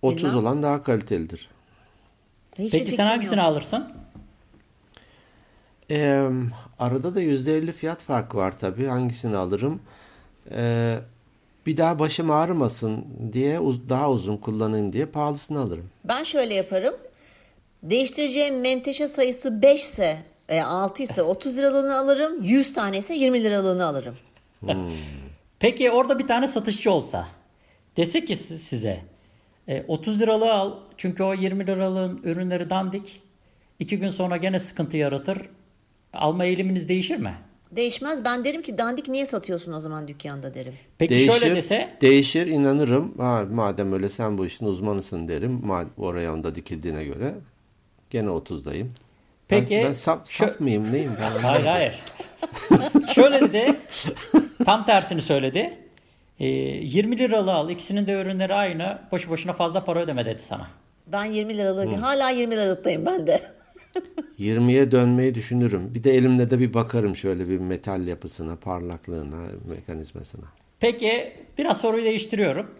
[0.02, 0.38] 30 Bilmem.
[0.38, 1.50] olan daha kalitelidir.
[2.58, 3.46] Hiçbir Peki sen hangisini yok.
[3.48, 3.88] alırsın?
[5.91, 6.30] Ee,
[6.80, 8.86] arada da %50 fiyat farkı var tabii.
[8.86, 9.80] Hangisini alırım?
[10.52, 11.00] Ee,
[11.65, 15.89] bir daha başım ağrımasın diye daha uzun kullanayım diye pahalısını alırım.
[16.04, 16.93] Ben şöyle yaparım.
[17.84, 20.17] Değiştireceğim menteşe sayısı 5 ise
[20.50, 22.43] veya 6 ise 30 liralığını alırım.
[22.43, 24.15] 100 tane ise 20 liralığını alırım.
[25.60, 27.28] Peki orada bir tane satışçı olsa
[27.97, 29.02] dese ki si- size
[29.67, 33.21] e, 30 liralığı al çünkü o 20 liralığın ürünleri dandik.
[33.80, 35.38] İki gün sonra gene sıkıntı yaratır.
[36.13, 37.34] Alma eğiliminiz değişir mi?
[37.72, 38.26] Değişmez.
[38.26, 40.74] Ben derim ki dandik niye satıyorsun o zaman dükkanda derim.
[40.98, 43.17] Peki değişir, şöyle dese değişir inanırım.
[43.17, 45.62] Ha, madem öyle sen bu işin uzmanısın derim.
[45.98, 47.34] O reyonda dikildiğine göre
[48.10, 48.88] gene 30'dayım.
[49.48, 51.39] Peki, ben, ben saf, şu- saf mıyım neyim ben?
[51.41, 52.00] hayır hayır.
[53.15, 53.76] şöyle dedi
[54.65, 55.78] tam tersini söyledi.
[56.39, 60.67] E, 20 liralığı al ikisinin de ürünleri aynı boşu boşuna fazla para ödeme dedi sana.
[61.08, 63.41] Ben 20 liralık hala 20 liralıktayım ben de.
[64.40, 65.94] 20'ye dönmeyi düşünürüm.
[65.94, 70.46] Bir de elimle de bir bakarım şöyle bir metal yapısına, parlaklığına, mekanizmasına.
[70.80, 72.72] Peki biraz soruyu değiştiriyorum.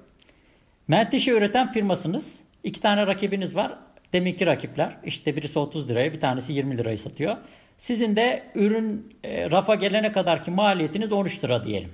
[0.88, 2.39] Menteşe üreten firmasınız.
[2.63, 3.77] İki tane rakibiniz var.
[4.13, 4.97] Deminki rakipler.
[5.06, 7.38] İşte birisi 30 liraya bir tanesi 20 liraya satıyor.
[7.77, 11.91] Sizin de ürün e, rafa gelene kadarki maliyetiniz 13 lira diyelim.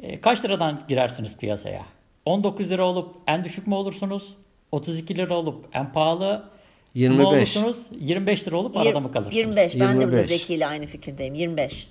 [0.00, 1.80] E, kaç liradan girersiniz piyasaya?
[2.24, 4.36] 19 lira olup en düşük mü olursunuz?
[4.72, 6.50] 32 lira olup en pahalı
[6.96, 7.56] mı 25.
[7.56, 7.76] olursunuz?
[8.00, 9.36] 25 lira olup arada mı kalırsınız?
[9.36, 9.80] 25.
[9.80, 10.26] Ben de burada 25.
[10.26, 11.34] Zeki ile aynı fikirdeyim.
[11.34, 11.88] 25.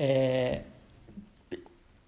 [0.00, 0.62] Ee,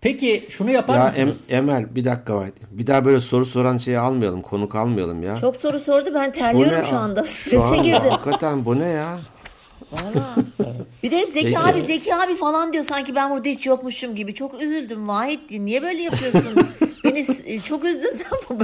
[0.00, 1.46] Peki şunu yapar Ya mısınız?
[1.50, 2.50] Em- Emel bir dakika var.
[2.70, 4.42] Bir daha böyle soru soran şeyi almayalım.
[4.42, 5.36] Konuk almayalım ya.
[5.36, 6.84] Çok soru sordu ben terliyorum ne?
[6.84, 7.22] şu anda.
[7.26, 8.10] Şu Strese an girdim.
[8.10, 9.18] Hakikaten bu ne ya?
[9.92, 10.34] Valla.
[11.02, 11.58] Bir de hep Zeki Peki.
[11.58, 14.34] abi Zeki abi falan diyor sanki ben burada hiç yokmuşum gibi.
[14.34, 15.50] Çok üzüldüm Vahit.
[15.50, 16.68] Niye böyle yapıyorsun?
[17.18, 18.58] Beni s- çok üzdün sen bu.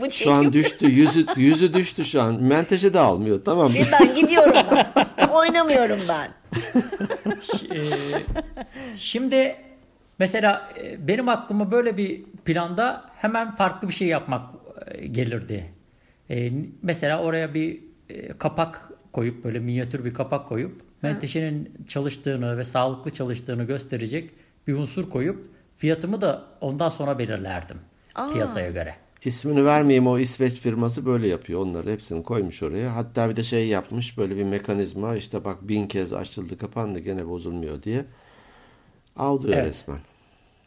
[0.00, 0.32] bu Şu çekim.
[0.32, 0.90] an düştü.
[0.90, 2.42] Yüzü yüzü düştü şu an.
[2.42, 3.40] Menteşe de almıyor.
[3.44, 3.76] Tamam mı?
[4.00, 4.56] Ben gidiyorum
[5.16, 5.28] ben.
[5.28, 6.30] Oynamıyorum ben.
[7.74, 7.78] Ee,
[8.98, 9.56] şimdi
[10.18, 14.42] mesela e, benim aklıma böyle bir planda hemen farklı bir şey yapmak
[14.86, 15.72] e, gelirdi.
[16.30, 16.50] E,
[16.82, 23.10] mesela oraya bir e, kapak koyup böyle minyatür bir kapak koyup menteşenin çalıştığını ve sağlıklı
[23.10, 24.30] çalıştığını gösterecek
[24.66, 27.76] bir unsur koyup fiyatımı da ondan sonra belirlerdim
[28.18, 28.32] Aa.
[28.32, 28.94] piyasaya göre.
[29.24, 31.60] İsmini vermeyeyim o İsveç firması böyle yapıyor.
[31.60, 32.96] Onları hepsini koymuş oraya.
[32.96, 37.28] Hatta bir de şey yapmış böyle bir mekanizma işte bak bin kez açıldı kapandı gene
[37.28, 38.04] bozulmuyor diye.
[39.16, 39.68] Avlıyor Evet.
[39.68, 39.98] resmen.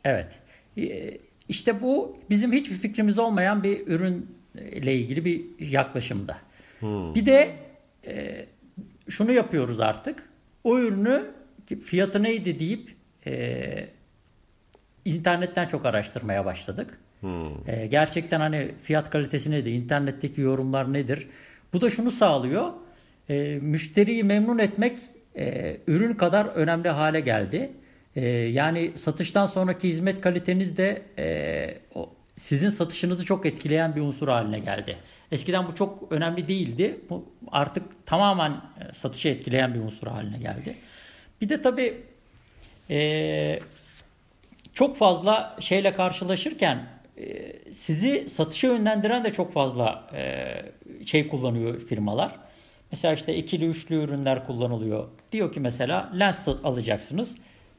[0.06, 0.40] Evet.
[0.78, 1.18] Ee,
[1.50, 6.38] İşte bu bizim hiçbir fikrimiz olmayan bir ürünle ilgili bir yaklaşımda.
[7.16, 7.56] Bir de
[8.08, 8.46] e,
[9.10, 10.30] şunu yapıyoruz artık.
[10.64, 11.32] O ürünü
[11.86, 12.96] fiyatı neydi deyip
[13.28, 13.88] e,
[15.06, 17.00] internetten çok araştırmaya başladık.
[17.68, 19.72] E, gerçekten hani fiyat kalitesi nedir?
[19.72, 21.28] İnternetteki yorumlar nedir?
[21.74, 22.72] Bu da şunu sağlıyor.
[23.30, 25.00] E, müşteriyi memnun etmek
[25.38, 27.72] e, ürün kadar önemli hale geldi.
[28.16, 34.28] E, yani satıştan sonraki hizmet kaliteniz de e, o, sizin satışınızı çok etkileyen bir unsur
[34.28, 34.98] haline geldi.
[35.32, 37.00] Eskiden bu çok önemli değildi.
[37.10, 40.76] Bu artık tamamen e, satışı etkileyen bir unsur haline geldi.
[41.42, 41.98] Bir de tabii
[42.90, 43.60] e,
[44.74, 46.86] çok fazla şeyle karşılaşırken
[47.74, 52.36] sizi satışa yönlendiren de çok fazla e, şey kullanıyor firmalar.
[52.92, 55.08] Mesela işte ikili üçlü ürünler kullanılıyor.
[55.32, 57.36] Diyor ki mesela lens alacaksınız.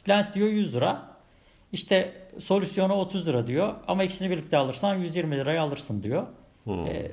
[0.09, 1.03] Lens diyor 100 lira.
[1.73, 3.75] İşte solüsyonu 30 lira diyor.
[3.89, 6.27] Ama ikisini birlikte alırsan 120 liraya alırsın diyor.
[6.69, 7.11] E,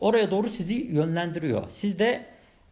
[0.00, 1.62] oraya doğru sizi yönlendiriyor.
[1.70, 2.24] Siz de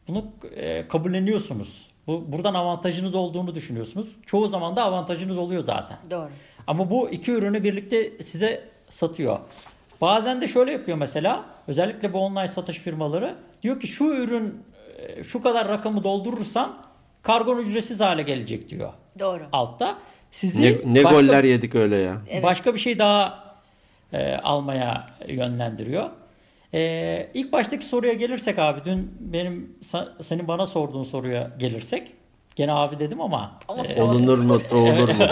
[0.08, 0.24] bunu
[0.56, 1.88] e, kabulleniyorsunuz.
[2.06, 4.06] Bu, buradan avantajınız olduğunu düşünüyorsunuz.
[4.26, 5.98] Çoğu zaman da avantajınız oluyor zaten.
[6.10, 6.28] Doğru.
[6.66, 9.38] Ama bu iki ürünü birlikte size satıyor.
[10.00, 11.44] Bazen de şöyle yapıyor mesela.
[11.68, 13.34] Özellikle bu online satış firmaları.
[13.62, 14.62] Diyor ki şu ürün
[14.98, 16.76] e, şu kadar rakamı doldurursan
[17.22, 18.92] kargon ücretsiz hale gelecek diyor.
[19.18, 19.42] Doğru.
[19.52, 19.98] Altta.
[20.32, 22.16] Sizi Ne, ne başka, goller yedik öyle ya.
[22.28, 22.42] Evet.
[22.42, 23.44] başka bir şey daha
[24.12, 26.10] e, almaya yönlendiriyor.
[26.74, 29.78] E, ilk baştaki soruya gelirsek abi dün benim
[30.22, 32.12] senin bana sorduğun soruya gelirsek
[32.60, 34.02] gene abi dedim ama Olsun, e.
[34.02, 35.24] Olunur mu olur mu?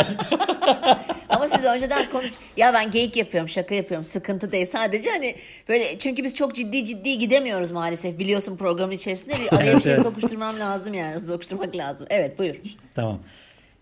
[1.29, 2.31] Ama siz önceden konuş...
[2.57, 4.05] Ya ben geyik yapıyorum, şaka yapıyorum.
[4.05, 4.67] Sıkıntı değil.
[4.67, 5.35] Sadece hani
[5.69, 8.19] böyle çünkü biz çok ciddi ciddi gidemiyoruz maalesef.
[8.19, 11.21] Biliyorsun programın içerisinde bir araya bir şey sokuşturmam lazım yani.
[11.21, 12.07] Sokuşturmak lazım.
[12.11, 12.55] Evet buyur.
[12.95, 13.19] Tamam.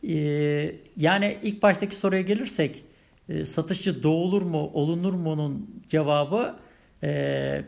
[0.09, 2.83] Ee, yani ilk baştaki soruya gelirsek
[3.29, 6.55] e, satışçı doğulur mu, olunur mu'nun cevabı
[7.03, 7.65] e,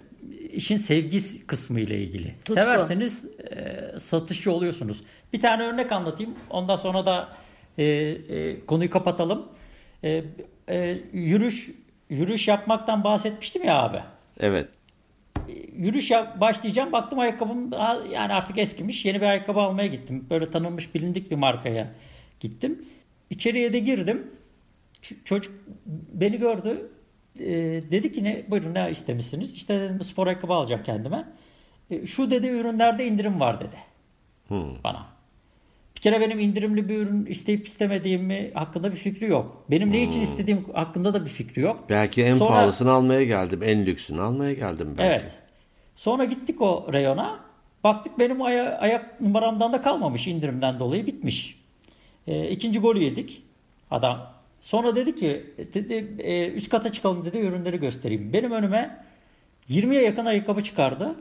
[0.53, 2.35] işin sevgi kısmı ile ilgili.
[2.45, 2.55] Tutku.
[2.55, 5.03] Severseniz e, satışçı oluyorsunuz.
[5.33, 6.35] Bir tane örnek anlatayım.
[6.51, 7.29] Ondan sonra da
[7.79, 9.49] e, e, konuyu kapatalım.
[10.05, 10.25] E,
[10.69, 11.71] e, yürüyüş
[12.11, 14.01] yürüyüş yapmaktan bahsetmiştim ya abi
[14.41, 14.69] Evet.
[15.77, 16.93] yürüyüş yap- başlayacağım.
[16.93, 19.05] Baktım ayakkabım daha yani artık eskimiş.
[19.05, 20.27] Yeni bir ayakkabı almaya gittim.
[20.31, 21.89] Böyle tanınmış bilindik bir markaya
[22.41, 22.85] gittim.
[23.31, 24.31] İçeriye de girdim.
[25.03, 25.55] Ç- çocuk
[26.13, 26.91] beni gördü.
[27.41, 27.47] Ee,
[27.91, 29.53] dedi ki ne buyurun ne istemişsiniz?
[29.53, 31.25] İşte dedim spor ayakkabı alacağım kendime.
[31.91, 33.77] E, şu dedi ürünlerde indirim var dedi
[34.49, 34.83] Hmm.
[34.85, 35.07] bana.
[35.97, 39.65] Bir kere benim indirimli bir ürün isteyip istemediğimi hakkında bir fikri yok.
[39.71, 41.85] Benim ne için istediğim hakkında da bir fikri yok.
[41.89, 43.61] Belki en Sonra- pahalısını almaya geldim.
[43.63, 45.23] En lüksünü almaya geldim belki.
[45.23, 45.35] Evet.
[45.97, 47.41] Sonra gittik o reyona.
[47.85, 51.61] Baktık benim aya- ayak numaramdan da kalmamış indirimden dolayı bitmiş.
[52.27, 53.43] E, ikinci golü yedik
[53.91, 54.33] adam.
[54.61, 58.33] Sonra dedi ki dedi, e, üst kata çıkalım dedi ürünleri göstereyim.
[58.33, 59.05] Benim önüme
[59.69, 61.15] 20'ye yakın ayakkabı çıkardı.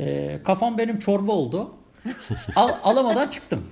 [0.00, 1.74] E, kafam benim çorba oldu.
[2.56, 3.64] Al, alamadan çıktım.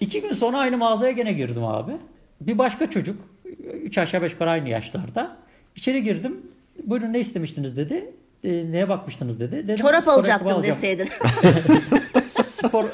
[0.00, 1.92] İki gün sonra aynı mağazaya gene girdim abi.
[2.40, 3.16] Bir başka çocuk,
[3.82, 5.36] üç aşağı beş yukarı aynı yaşlarda.
[5.76, 6.40] İçeri girdim.
[6.84, 8.10] Buyurun ne istemiştiniz dedi.
[8.44, 9.52] E, neye bakmıştınız dedi.
[9.52, 11.08] Dedim, Çorap "Spor ayakkabı alacaktım alacağım." deseydin.
[12.44, 12.84] Spor,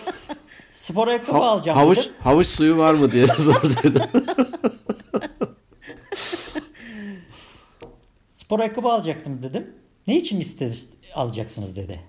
[0.75, 2.13] spor ayakkabı Ha- alacağım havuç, dedim.
[2.21, 4.09] havuç suyu var mı diye sorsaydı.
[8.37, 9.67] Spor ayakkabı alacaktım dedim.
[10.07, 10.73] Ne için iste,
[11.15, 12.01] alacaksınız dedi.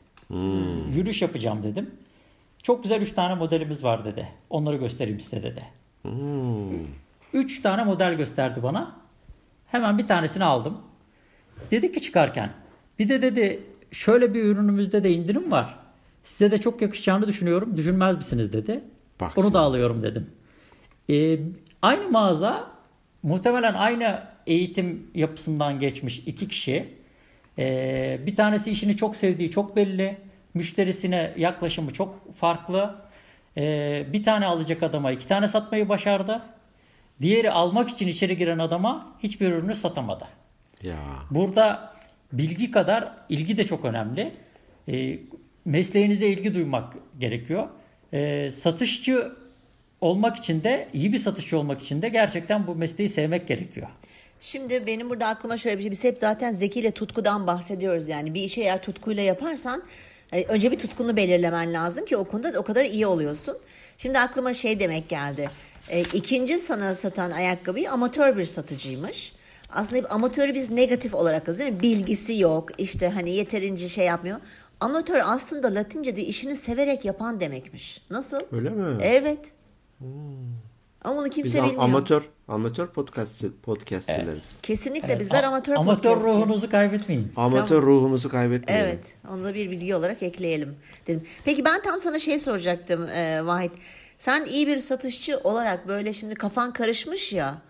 [0.95, 1.91] Yürüyüş yapacağım dedim.
[2.63, 4.27] Çok güzel 3 tane modelimiz var dedi.
[4.49, 5.63] Onları göstereyim size dedi.
[6.01, 6.87] Hmm.
[7.33, 8.95] 3 tane model gösterdi bana.
[9.67, 10.77] Hemen bir tanesini aldım.
[11.71, 12.53] Dedi ki çıkarken
[12.99, 15.79] bir de dedi şöyle bir ürünümüzde de indirim var.
[16.23, 17.77] Size de çok yakışacağını düşünüyorum.
[17.77, 18.83] Düşünmez misiniz dedi.
[19.21, 20.29] Bak Onu da alıyorum dedim.
[21.09, 21.39] Ee,
[21.81, 22.71] aynı mağaza
[23.23, 26.97] muhtemelen aynı eğitim yapısından geçmiş iki kişi.
[27.59, 30.17] Ee, bir tanesi işini çok sevdiği çok belli.
[30.53, 32.95] Müşterisine yaklaşımı çok farklı.
[33.57, 36.41] Ee, bir tane alacak adama iki tane satmayı başardı.
[37.21, 40.27] Diğeri almak için içeri giren adama hiçbir ürünü satamadı.
[40.83, 40.97] Ya.
[41.31, 41.93] Burada
[42.33, 44.33] bilgi kadar ilgi de çok önemli.
[44.87, 45.19] E,
[45.65, 47.67] mesleğinize ilgi duymak gerekiyor.
[48.13, 49.31] E, satışçı
[50.01, 53.87] olmak için de iyi bir satışçı olmak için de gerçekten bu mesleği sevmek gerekiyor.
[54.39, 55.91] Şimdi benim burada aklıma şöyle bir şey.
[55.91, 58.07] Biz hep zaten Zeki ile tutkudan bahsediyoruz.
[58.07, 59.83] Yani bir işi eğer tutkuyla yaparsan
[60.33, 63.57] e, önce bir tutkunu belirlemen lazım ki o konuda o kadar iyi oluyorsun.
[63.97, 65.49] Şimdi aklıma şey demek geldi.
[65.89, 69.33] E, ikinci sana satan ayakkabıyı amatör bir satıcıymış.
[69.69, 71.97] Aslında hep amatörü biz negatif olarak yazıyoruz değil mi?
[71.97, 74.39] Bilgisi yok, işte hani yeterince şey yapmıyor.
[74.79, 78.01] Amatör aslında Latince'de işini severek yapan demekmiş.
[78.09, 78.39] Nasıl?
[78.51, 78.97] Öyle mi?
[79.01, 79.51] Evet.
[81.01, 81.83] Ama bunu kimse Biz bilmiyor.
[81.83, 84.51] amatör amatör podcastçı, podcastçileriz.
[84.63, 87.31] Kesinlikle bizler A- amatör amatör ruhunuzu kaybetmeyin.
[87.35, 88.85] Amatör ruhumuzu kaybetmeyelim.
[88.87, 90.75] Evet, onu da bir bilgi olarak ekleyelim
[91.07, 91.23] dedim.
[91.45, 93.71] Peki ben tam sana şey soracaktım e, Vahit.
[94.17, 97.61] Sen iyi bir satışçı olarak böyle şimdi kafan karışmış ya.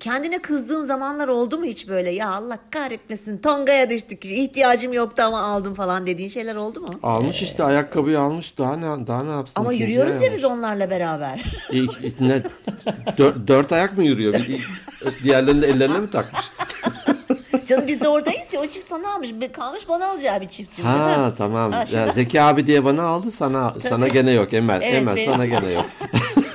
[0.00, 5.40] Kendine kızdığın zamanlar oldu mu hiç böyle ya Allah kahretmesin tongaya düştük ihtiyacım yoktu ama
[5.40, 6.88] aldım falan dediğin şeyler oldu mu?
[7.02, 9.60] Almış işte ayakkabıyı almış daha ne daha ne yapsın?
[9.60, 10.32] Ama yürüyoruz ya almış.
[10.32, 11.44] biz onlarla beraber.
[11.72, 12.42] İlk, ne,
[13.18, 14.34] dört, dört ayak mı yürüyor?
[14.34, 14.68] Bir,
[15.24, 16.44] diğerlerini de ellerine mi takmış?
[17.66, 20.88] Canım biz de oradayız ya o çift sana almış kalmış bana alacağı bir çift şimdi.
[20.88, 21.72] Ha tamam.
[21.72, 24.80] Ha, Ya, şimdi- Zeki abi diye bana aldı sana sana gene yok Emel.
[24.82, 25.86] Evet, Emel benim- sana gene yok.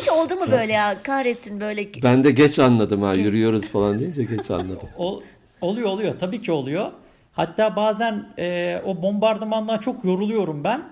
[0.00, 4.24] Hiç oldu mu böyle ya kahretsin böyle Ben de geç anladım ha yürüyoruz falan deyince
[4.24, 4.88] geç anladım.
[4.98, 5.22] O,
[5.60, 6.90] oluyor oluyor tabii ki oluyor.
[7.32, 10.82] Hatta bazen e, o bombardımandan çok yoruluyorum ben.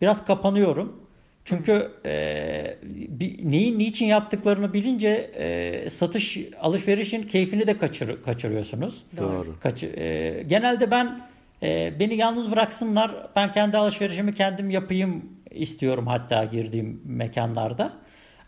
[0.00, 1.00] Biraz kapanıyorum.
[1.44, 9.04] Çünkü e, bir, neyin niçin yaptıklarını bilince e, satış alışverişin keyfini de kaçır, kaçırıyorsunuz.
[9.16, 9.56] Doğru.
[9.62, 11.20] Kaç, e, genelde ben
[11.62, 13.10] e, beni yalnız bıraksınlar.
[13.36, 17.92] Ben kendi alışverişimi kendim yapayım istiyorum hatta girdiğim mekanlarda.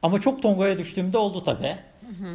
[0.03, 1.77] Ama çok tongaya düştüğümde oldu tabii.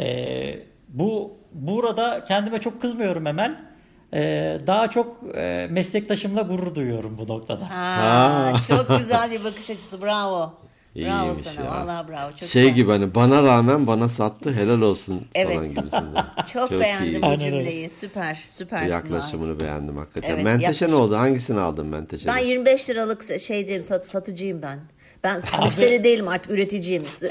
[0.04, 3.66] E, bu burada kendime çok kızmıyorum hemen.
[4.14, 4.22] E,
[4.68, 7.66] daha çok e, meslektaşımla gurur duyuyorum bu noktada.
[7.66, 10.54] Aa, çok güzel bir bakış açısı bravo.
[10.96, 11.72] Bravo İyiymiş sana ya.
[11.72, 12.76] vallahi bravo çok Şey güzel.
[12.76, 15.54] gibi hani bana rağmen bana sattı helal olsun Evet.
[15.56, 16.26] falan gibisinden.
[16.54, 17.34] Çok, beğendim iyi.
[17.34, 18.96] bu cümleyi süper süpersin.
[18.96, 19.62] Yaklaşımını Vahit.
[19.62, 20.30] beğendim hakikaten.
[20.34, 20.92] Evet, menteşe yaklaşım.
[20.92, 21.16] ne oldu?
[21.18, 22.28] Hangisini aldın menteşe?
[22.30, 24.80] Ben 25 liralık şey diyeyim sat, satıcıyım ben.
[25.26, 27.04] Ben müşteri değilim artık üreticiyim.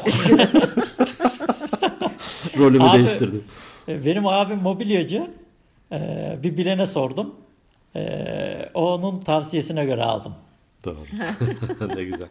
[2.58, 3.44] Rolümü Abi- değiştirdim.
[3.88, 5.30] Benim abim mobilyacı.
[5.92, 5.98] E,
[6.42, 7.34] bir bilene sordum.
[7.96, 10.34] E, onun tavsiyesine göre aldım.
[10.84, 11.06] Doğru.
[11.96, 12.28] ne güzel.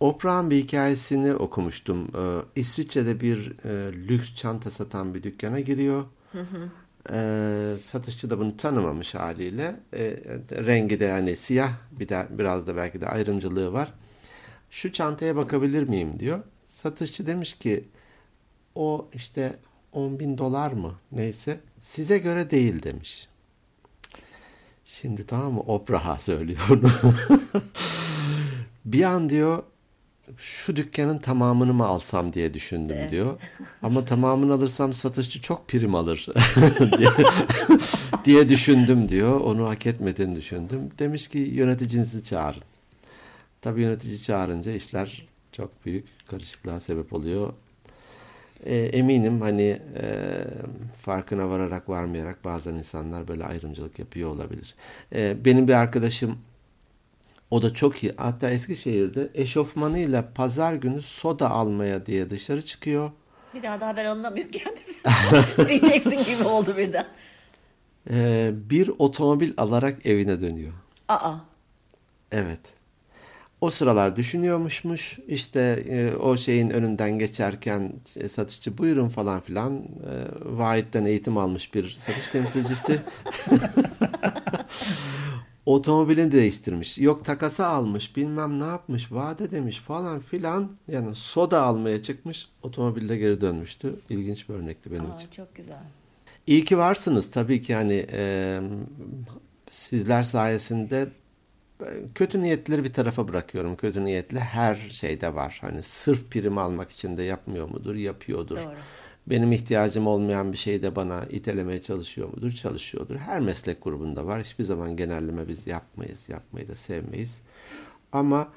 [0.00, 2.08] Oprah'ın bir hikayesini okumuştum.
[2.14, 6.04] Ee, İsviçre'de bir e, lüks çanta satan bir dükkana giriyor.
[7.12, 9.76] Ee, satışçı da bunu tanımamış haliyle.
[9.94, 10.16] Ee,
[10.66, 13.92] rengi de yani siyah bir de biraz da belki de ayrımcılığı var.
[14.70, 16.40] Şu çantaya bakabilir miyim diyor.
[16.66, 17.84] Satışçı demiş ki
[18.74, 19.56] o işte
[19.92, 23.28] 10 bin dolar mı neyse size göre değil demiş.
[24.84, 26.90] Şimdi tamam mı Oprah'a söylüyor bunu.
[28.84, 29.62] bir an diyor
[30.38, 33.40] şu dükkanın tamamını mı alsam diye düşündüm diyor.
[33.82, 36.26] Ama tamamını alırsam satışçı çok prim alır
[36.98, 37.10] diye,
[38.24, 39.40] diye düşündüm diyor.
[39.40, 40.90] Onu hak etmediğini düşündüm.
[40.98, 42.62] Demiş ki yöneticinizi çağırın.
[43.62, 47.52] Tabii yönetici çağırınca işler çok büyük karışıklığa sebep oluyor.
[48.64, 50.44] E, eminim hani e,
[51.02, 54.74] farkına vararak varmayarak bazen insanlar böyle ayrımcılık yapıyor olabilir.
[55.14, 56.38] E, benim bir arkadaşım
[57.50, 58.14] o da çok iyi.
[58.16, 63.10] Hatta Eskişehir'de eşofmanıyla pazar günü soda almaya diye dışarı çıkıyor.
[63.54, 65.02] bir daha da haber alınamıyor kendisi.
[65.68, 67.06] Diyeceksin gibi oldu birden.
[68.10, 70.72] E, bir otomobil alarak evine dönüyor.
[71.08, 71.34] Aa.
[72.32, 72.60] Evet.
[73.60, 75.18] O sıralar düşünüyormuşmuş.
[75.28, 79.76] İşte e, o şeyin önünden geçerken e, satışçı buyurun falan filan.
[79.76, 79.82] E,
[80.44, 83.00] Vahit'ten eğitim almış bir satış temsilcisi.
[85.66, 86.98] Otomobilini değiştirmiş.
[86.98, 90.70] Yok takasa almış bilmem ne yapmış vade demiş falan filan.
[90.88, 93.94] Yani soda almaya çıkmış otomobilde geri dönmüştü.
[94.10, 95.28] İlginç bir örnekti benim Aa, için.
[95.30, 95.82] çok güzel.
[96.46, 98.60] İyi ki varsınız tabii ki hani e,
[99.70, 101.08] sizler sayesinde
[102.14, 103.76] kötü niyetleri bir tarafa bırakıyorum.
[103.76, 105.58] Kötü niyetli her şeyde var.
[105.60, 107.94] Hani sırf prim almak için de yapmıyor mudur?
[107.94, 108.56] Yapıyordur.
[108.56, 108.74] Doğru.
[109.26, 112.52] Benim ihtiyacım olmayan bir şey de bana itelemeye çalışıyor mudur?
[112.52, 113.16] Çalışıyordur.
[113.16, 114.42] Her meslek grubunda var.
[114.42, 116.28] Hiçbir zaman genelleme biz yapmayız.
[116.28, 117.40] Yapmayı da sevmeyiz.
[118.12, 118.48] Ama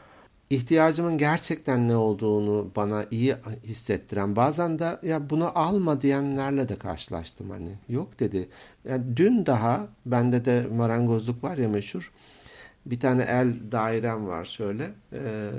[0.50, 7.50] ihtiyacımın gerçekten ne olduğunu bana iyi hissettiren bazen de ya bunu alma diyenlerle de karşılaştım
[7.50, 8.50] hani yok dedi.
[8.90, 12.12] Yani dün daha bende de marangozluk var ya meşhur
[12.86, 15.50] bir tane el dairem var şöyle ee,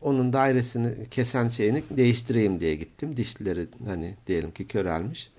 [0.00, 5.30] onun dairesini kesen şeyini değiştireyim diye gittim dişleri hani diyelim ki körelmiş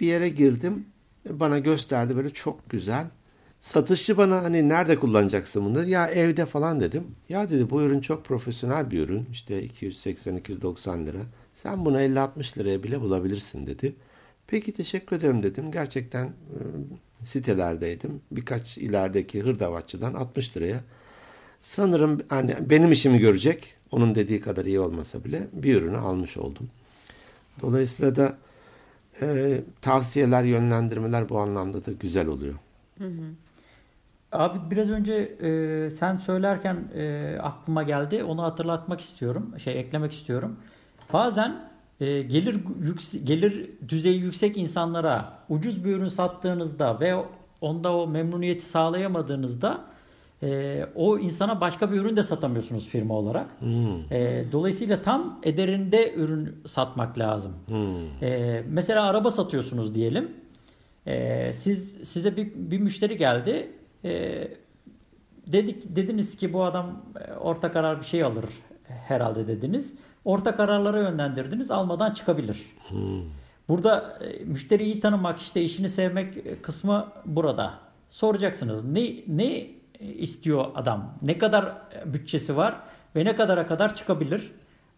[0.00, 0.86] bir yere girdim
[1.30, 3.06] bana gösterdi böyle çok güzel
[3.60, 5.84] Satışçı bana hani nerede kullanacaksın bunu?
[5.84, 7.04] Ya evde falan dedim.
[7.28, 9.26] Ya dedi bu ürün çok profesyonel bir ürün.
[9.32, 11.18] İşte 280-290 lira.
[11.54, 13.94] Sen bunu 50-60 liraya bile bulabilirsin dedi.
[14.46, 15.72] Peki teşekkür ederim dedim.
[15.72, 16.60] Gerçekten e,
[17.24, 18.20] sitelerdeydim.
[18.30, 20.80] Birkaç ilerideki hırdavatçıdan 60 liraya.
[21.60, 23.74] Sanırım hani benim işimi görecek.
[23.90, 26.70] Onun dediği kadar iyi olmasa bile bir ürünü almış oldum.
[27.62, 28.36] Dolayısıyla da
[29.22, 32.54] e, tavsiyeler, yönlendirmeler bu anlamda da güzel oluyor.
[32.98, 33.34] Hı hı.
[34.32, 38.24] Abi biraz önce e, sen söylerken e, aklıma geldi.
[38.24, 39.54] Onu hatırlatmak istiyorum.
[39.58, 40.56] Şey eklemek istiyorum.
[41.12, 41.67] Bazen
[42.00, 47.24] e, gelir yüks, gelir düzeyi yüksek insanlara ucuz bir ürün sattığınızda ve
[47.60, 49.84] onda o memnuniyeti sağlayamadığınızda
[50.42, 53.46] e, o insana başka bir ürün de satamıyorsunuz firma olarak.
[53.60, 54.12] Hmm.
[54.12, 57.52] E, dolayısıyla tam ederinde ürün satmak lazım.
[57.66, 58.22] Hmm.
[58.22, 60.30] E, mesela araba satıyorsunuz diyelim.
[61.06, 63.70] E, siz size bir, bir müşteri geldi
[64.04, 64.48] e,
[65.46, 68.44] dedik dediniz ki bu adam e, orta karar bir şey alır
[68.84, 69.94] herhalde dediniz.
[70.28, 71.70] Orta kararlara yönlendirdiniz.
[71.70, 72.76] Almadan çıkabilir.
[72.88, 73.22] Hmm.
[73.68, 77.74] Burada e, müşteriyi tanımak işte işini sevmek kısmı burada.
[78.10, 78.84] Soracaksınız.
[78.84, 79.66] Ne ne
[80.00, 81.18] istiyor adam?
[81.22, 81.72] Ne kadar
[82.04, 82.80] bütçesi var
[83.16, 84.52] ve ne kadara kadar çıkabilir?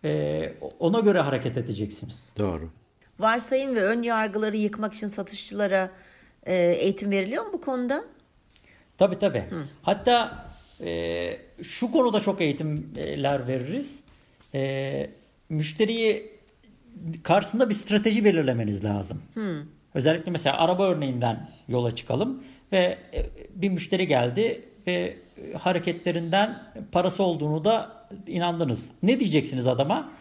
[0.05, 2.29] Ee, ona göre hareket edeceksiniz.
[2.39, 2.71] Doğru.
[3.19, 5.91] Varsayım ve ön yargıları yıkmak için satışçılara
[6.47, 8.05] e, eğitim veriliyor mu bu konuda?
[8.99, 9.45] Tabii tabii.
[9.51, 9.65] Hı.
[9.83, 10.47] Hatta
[10.81, 14.01] e, şu konuda çok eğitimler veririz.
[14.55, 15.20] E,
[15.51, 16.31] müşteriyi
[17.23, 19.23] karşısında bir strateji belirlemeniz lazım.
[19.35, 19.63] Hı.
[19.95, 25.17] Özellikle mesela araba örneğinden yola çıkalım ve e, bir müşteri geldi ve
[25.59, 28.89] hareketlerinden parası olduğunu da inandınız.
[29.03, 30.13] Ne diyeceksiniz adama?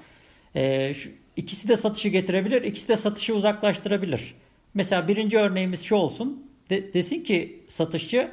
[0.56, 4.36] E, şu, ikisi de satışı getirebilir, ikisi de satışı uzaklaştırabilir.
[4.74, 6.50] Mesela birinci örneğimiz şu olsun.
[6.70, 8.32] De, desin ki satışçı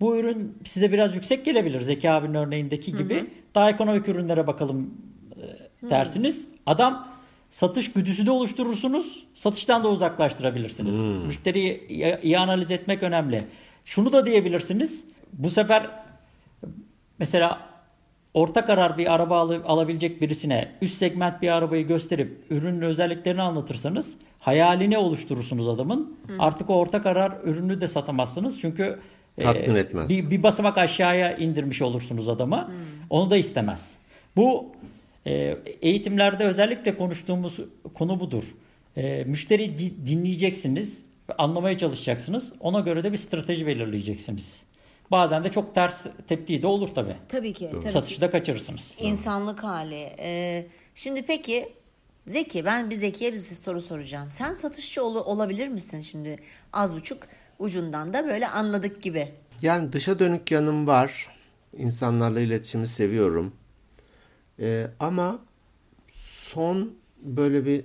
[0.00, 3.14] bu ürün size biraz yüksek gelebilir Zeki abinin örneğindeki gibi.
[3.14, 3.26] Hı hı.
[3.54, 5.11] Daha ekonomik ürünlere bakalım e,
[5.90, 6.44] dersiniz.
[6.44, 6.48] Hı.
[6.66, 7.08] Adam
[7.50, 9.24] satış güdüsü de oluşturursunuz.
[9.34, 10.94] Satıştan da uzaklaştırabilirsiniz.
[10.94, 11.26] Hmm.
[11.26, 13.44] Müşteriyi iyi, iyi analiz etmek önemli.
[13.84, 15.04] Şunu da diyebilirsiniz.
[15.32, 15.90] Bu sefer
[17.18, 17.60] mesela
[18.34, 24.16] orta karar bir araba al- alabilecek birisine üst segment bir arabayı gösterip ürünün özelliklerini anlatırsanız
[24.38, 26.16] hayalini oluşturursunuz adamın.
[26.26, 26.40] Hmm.
[26.40, 28.60] Artık o orta karar ürünü de satamazsınız.
[28.60, 28.98] Çünkü
[29.40, 30.08] Tatmin ee, etmez.
[30.08, 32.68] Bir, bir basamak aşağıya indirmiş olursunuz adama.
[32.68, 32.74] Hmm.
[33.10, 33.90] Onu da istemez.
[34.36, 34.66] Bu
[35.26, 37.60] e, eğitimlerde özellikle konuştuğumuz
[37.94, 38.44] konu budur.
[38.96, 41.02] E, müşteri di, dinleyeceksiniz,
[41.38, 42.52] anlamaya çalışacaksınız.
[42.60, 44.56] Ona göre de bir strateji belirleyeceksiniz.
[45.10, 47.16] Bazen de çok ters tepki de olur tabii.
[47.28, 47.70] Tabii ki.
[47.72, 48.94] Tabii Satışı da kaçırırsınız.
[49.00, 50.08] İnsanlık hali.
[50.18, 51.68] Ee, şimdi peki
[52.26, 54.30] Zeki, ben bir Zeki'ye bir soru soracağım.
[54.30, 56.38] Sen satışçı ol, olabilir misin şimdi?
[56.72, 57.22] Az buçuk
[57.58, 59.28] ucundan da böyle anladık gibi.
[59.62, 61.28] Yani dışa dönük yanım var.
[61.78, 63.52] İnsanlarla iletişimi seviyorum.
[64.60, 65.38] Ee, ama
[66.52, 67.84] son böyle bir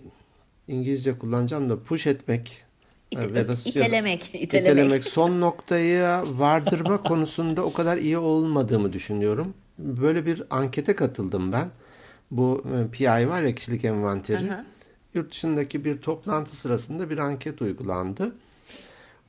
[0.67, 2.63] İngilizce kullanacağım da push etmek
[3.11, 4.43] İte, ya da itelemek, itelemek.
[4.43, 9.53] itelemek son noktaya vardırma konusunda o kadar iyi olmadığımı düşünüyorum.
[9.79, 11.69] Böyle bir ankete katıldım ben.
[12.31, 14.51] Bu e, PI var ya kişilik envanteri.
[14.51, 14.65] Aha.
[15.13, 18.35] Yurt dışındaki bir toplantı sırasında bir anket uygulandı.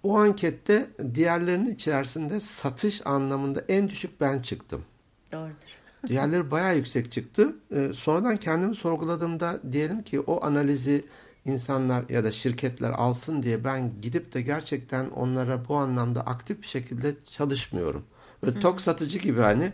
[0.03, 4.85] O ankette diğerlerinin içerisinde satış anlamında en düşük ben çıktım.
[5.33, 5.78] Doğrudur.
[6.07, 7.57] Diğerleri bayağı yüksek çıktı.
[7.75, 11.05] Ee, sonradan kendimi sorguladığımda diyelim ki o analizi
[11.45, 16.67] insanlar ya da şirketler alsın diye ben gidip de gerçekten onlara bu anlamda aktif bir
[16.67, 18.05] şekilde çalışmıyorum.
[18.43, 19.73] Böyle tok satıcı gibi hani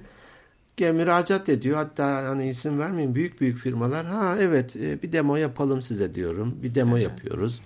[0.79, 1.77] müracaat ediyor.
[1.77, 4.07] Hatta hani isim vermeyeyim büyük büyük firmalar.
[4.07, 6.55] Ha evet e, bir demo yapalım size diyorum.
[6.63, 7.61] Bir demo yapıyoruz.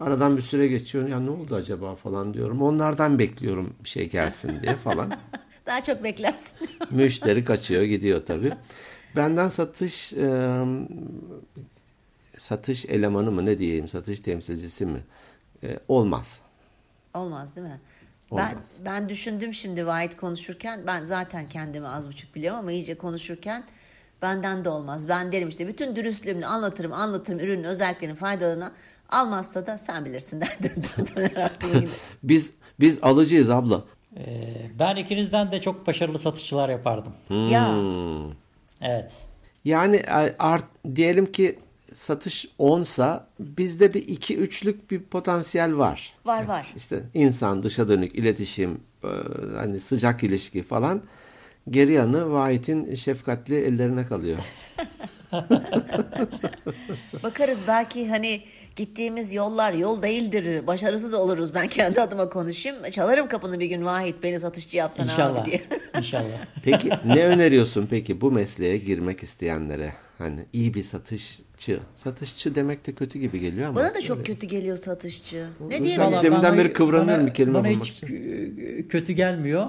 [0.00, 1.08] Aradan bir süre geçiyor.
[1.08, 2.62] Ya ne oldu acaba falan diyorum.
[2.62, 5.12] Onlardan bekliyorum bir şey gelsin diye falan.
[5.66, 6.52] Daha çok beklersin.
[6.90, 8.52] Müşteri kaçıyor gidiyor tabii.
[9.16, 10.56] Benden satış e,
[12.38, 15.00] satış elemanı mı ne diyeyim satış temsilcisi mi
[15.62, 16.40] e, olmaz.
[17.14, 17.80] Olmaz değil mi?
[18.30, 18.52] Olmaz.
[18.78, 23.64] Ben ben düşündüm şimdi Vahit konuşurken ben zaten kendimi az buçuk biliyorum ama iyice konuşurken
[24.22, 25.08] benden de olmaz.
[25.08, 28.72] Ben derim işte bütün dürüstlüğümle anlatırım anlatırım ürünün özelliklerini faydalarını
[29.08, 30.82] Almazsa da sen bilirsin derdim.
[32.22, 33.84] biz biz alıcıyız abla.
[34.16, 34.22] Ee,
[34.78, 37.12] ben ikinizden de çok başarılı satışçılar yapardım.
[37.28, 37.46] Hmm.
[37.46, 37.74] Ya.
[38.80, 39.12] Evet.
[39.64, 40.64] Yani e, art,
[40.94, 41.58] diyelim ki
[41.92, 46.14] satış 10'sa bizde bir 2-3'lük bir potansiyel var.
[46.24, 46.72] Var var.
[46.76, 49.08] İşte insan, dışa dönük, iletişim, e,
[49.56, 51.02] hani sıcak ilişki falan.
[51.70, 54.38] Geri yanı Vahit'in şefkatli ellerine kalıyor.
[57.22, 58.42] Bakarız belki hani
[58.76, 60.66] gittiğimiz yollar yol değildir.
[60.66, 61.54] Başarısız oluruz.
[61.54, 62.76] Ben kendi adıma konuşayım.
[62.90, 65.42] Çalarım kapını bir gün Vahit beni satışçı yapsana İnşallah.
[65.42, 65.62] abi diye.
[65.98, 66.38] İnşallah.
[66.64, 69.92] Peki ne öneriyorsun peki bu mesleğe girmek isteyenlere?
[70.18, 71.78] Hani iyi bir satışçı.
[71.94, 73.80] Satışçı demek de kötü gibi geliyor ama.
[73.80, 75.46] Bana da çok kötü geliyor satışçı.
[75.60, 76.00] Ne diyebilirim?
[76.02, 78.06] Vallahi deminden beri kıvranıyorum bana- bir kelime bana bulmak hiç için.
[78.06, 79.66] kö- kötü gelmiyor.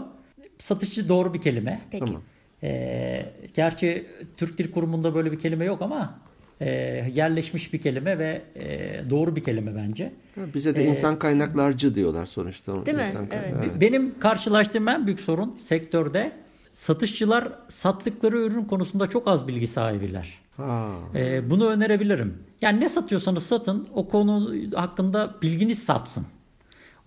[0.59, 1.81] Satışçı doğru bir kelime.
[1.91, 2.05] Peki.
[2.05, 2.21] Tamam.
[2.63, 6.19] Ee, gerçi Türk Dil Kurumu'nda böyle bir kelime yok ama
[6.61, 6.69] e,
[7.13, 10.11] yerleşmiş bir kelime ve e, doğru bir kelime bence.
[10.53, 12.71] Bize de insan kaynaklarcı diyorlar sonuçta.
[12.71, 13.03] Ee, Değil mi?
[13.03, 13.67] İnsan kaynak- Evet.
[13.71, 13.81] Evet.
[13.81, 16.31] Benim karşılaştığım en büyük sorun sektörde
[16.73, 20.33] satışçılar sattıkları ürün konusunda çok az bilgi sahibiler.
[20.57, 20.89] Ha.
[21.15, 22.33] Ee, bunu önerebilirim.
[22.61, 26.25] Yani ne satıyorsanız satın o konu hakkında bilginiz satsın.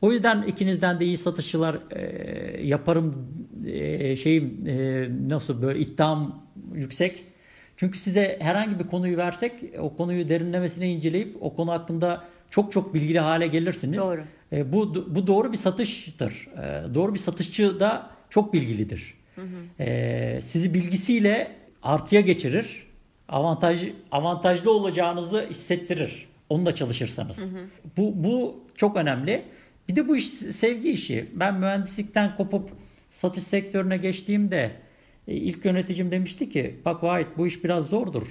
[0.01, 3.27] O yüzden ikinizden de iyi satışçılar e, yaparım
[3.67, 6.43] e, şeyim e, nasıl böyle iddiam
[6.75, 7.25] yüksek.
[7.81, 12.95] Çünkü size herhangi bir konuyu versek o konuyu derinlemesine inceleyip o konu hakkında çok çok
[12.95, 13.99] bilgili hale gelirsiniz.
[13.99, 14.21] Doğru.
[14.53, 16.49] E, bu bu doğru bir satıştır.
[16.57, 19.15] E, doğru bir satışçı da çok bilgilidir.
[19.81, 22.87] E, sizi bilgisiyle artıya geçirir.
[23.29, 26.29] Avantaj avantajlı olacağınızı hissettirir.
[26.49, 27.53] Onunla çalışırsanız.
[27.97, 29.45] Bu bu çok önemli.
[29.89, 31.31] Bir de bu iş sevgi işi.
[31.35, 32.71] Ben mühendislikten kopup
[33.11, 34.71] satış sektörüne geçtiğimde
[35.35, 38.23] ilk yöneticim demişti ki bak Vahit bu iş biraz zordur.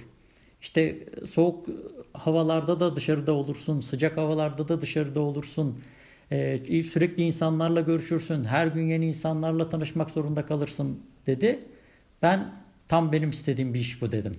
[0.61, 0.95] İşte
[1.31, 1.65] soğuk
[2.13, 5.79] havalarda da dışarıda olursun, sıcak havalarda da dışarıda olursun.
[6.31, 11.59] Ee, sürekli insanlarla görüşürsün, her gün yeni insanlarla tanışmak zorunda kalırsın dedi.
[12.21, 12.53] Ben
[12.87, 14.33] tam benim istediğim bir iş bu dedim.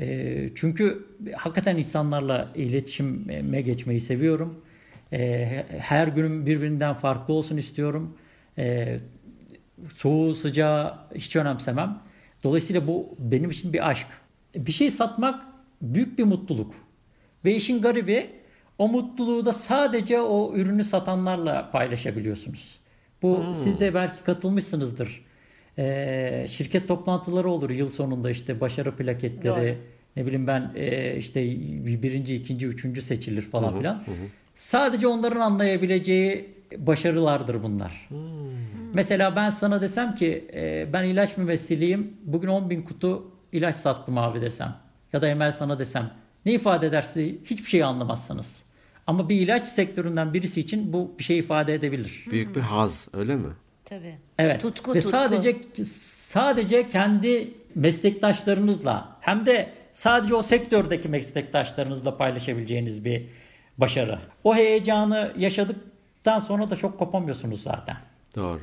[0.00, 1.06] Ee, çünkü
[1.36, 4.64] hakikaten insanlarla iletişime geçmeyi seviyorum.
[5.12, 8.16] Ee, her günüm birbirinden farklı olsun istiyorum.
[8.58, 8.98] Ee,
[9.96, 11.98] soğuğu sıcağı hiç önemsemem.
[12.44, 14.06] Dolayısıyla bu benim için bir aşk.
[14.54, 15.42] Bir şey satmak
[15.82, 16.74] büyük bir mutluluk.
[17.44, 18.30] Ve işin garibi
[18.78, 22.78] o mutluluğu da sadece o ürünü satanlarla paylaşabiliyorsunuz.
[23.22, 25.24] Bu siz de belki katılmışsınızdır.
[25.78, 29.76] Ee, şirket toplantıları olur yıl sonunda işte başarı plaketleri Doğru.
[30.16, 31.44] ne bileyim ben e, işte
[32.02, 34.04] birinci, ikinci, üçüncü seçilir falan filan.
[34.54, 38.08] Sadece onların anlayabileceği başarılardır bunlar.
[38.94, 42.16] Mesela ben sana desem ki e, ben ilaç mümessiliyim.
[42.24, 44.76] Bugün 10 bin kutu ilaç sattım abi desem.
[45.12, 46.10] Ya da Emel sana desem.
[46.46, 48.62] Ne ifade ederse hiçbir şey anlamazsınız.
[49.06, 52.26] Ama bir ilaç sektöründen birisi için bu bir şey ifade edebilir.
[52.30, 53.48] Büyük bir haz öyle mi?
[53.84, 54.18] Tabii.
[54.38, 54.60] Evet.
[54.60, 55.18] Tutku, Ve tutku.
[55.18, 55.56] sadece
[56.18, 63.26] sadece kendi meslektaşlarınızla hem de sadece o sektördeki meslektaşlarınızla paylaşabileceğiniz bir
[63.78, 64.18] başarı.
[64.44, 67.96] O heyecanı yaşadıktan sonra da çok kopamıyorsunuz zaten.
[68.36, 68.62] Doğru.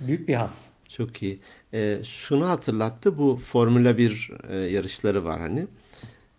[0.00, 0.64] Büyük bir haz.
[0.88, 1.40] Çok iyi.
[1.74, 5.66] Ee, şunu hatırlattı bu Formula 1 e, yarışları var hani.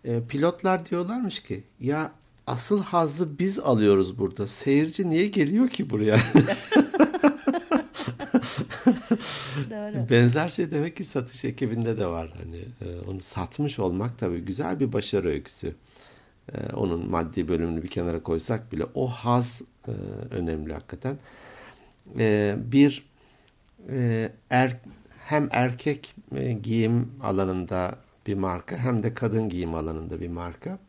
[0.04, 2.12] E, pilotlar diyorlarmış ki ya
[2.48, 4.48] asıl hazzı biz alıyoruz burada.
[4.48, 6.20] Seyirci niye geliyor ki buraya?
[9.70, 10.10] Doğru.
[10.10, 12.34] Benzer şey demek ki satış ekibinde de var.
[12.38, 15.76] Hani e, onu satmış olmak tabii güzel bir başarı öyküsü.
[16.54, 19.92] E, onun maddi bölümünü bir kenara koysak bile o haz e,
[20.32, 21.18] önemli hakikaten.
[22.20, 23.06] E, bir
[23.90, 24.78] e, er,
[25.26, 27.96] hem erkek e, giyim alanında
[28.28, 30.80] bir marka hem de kadın giyim alanında bir marka.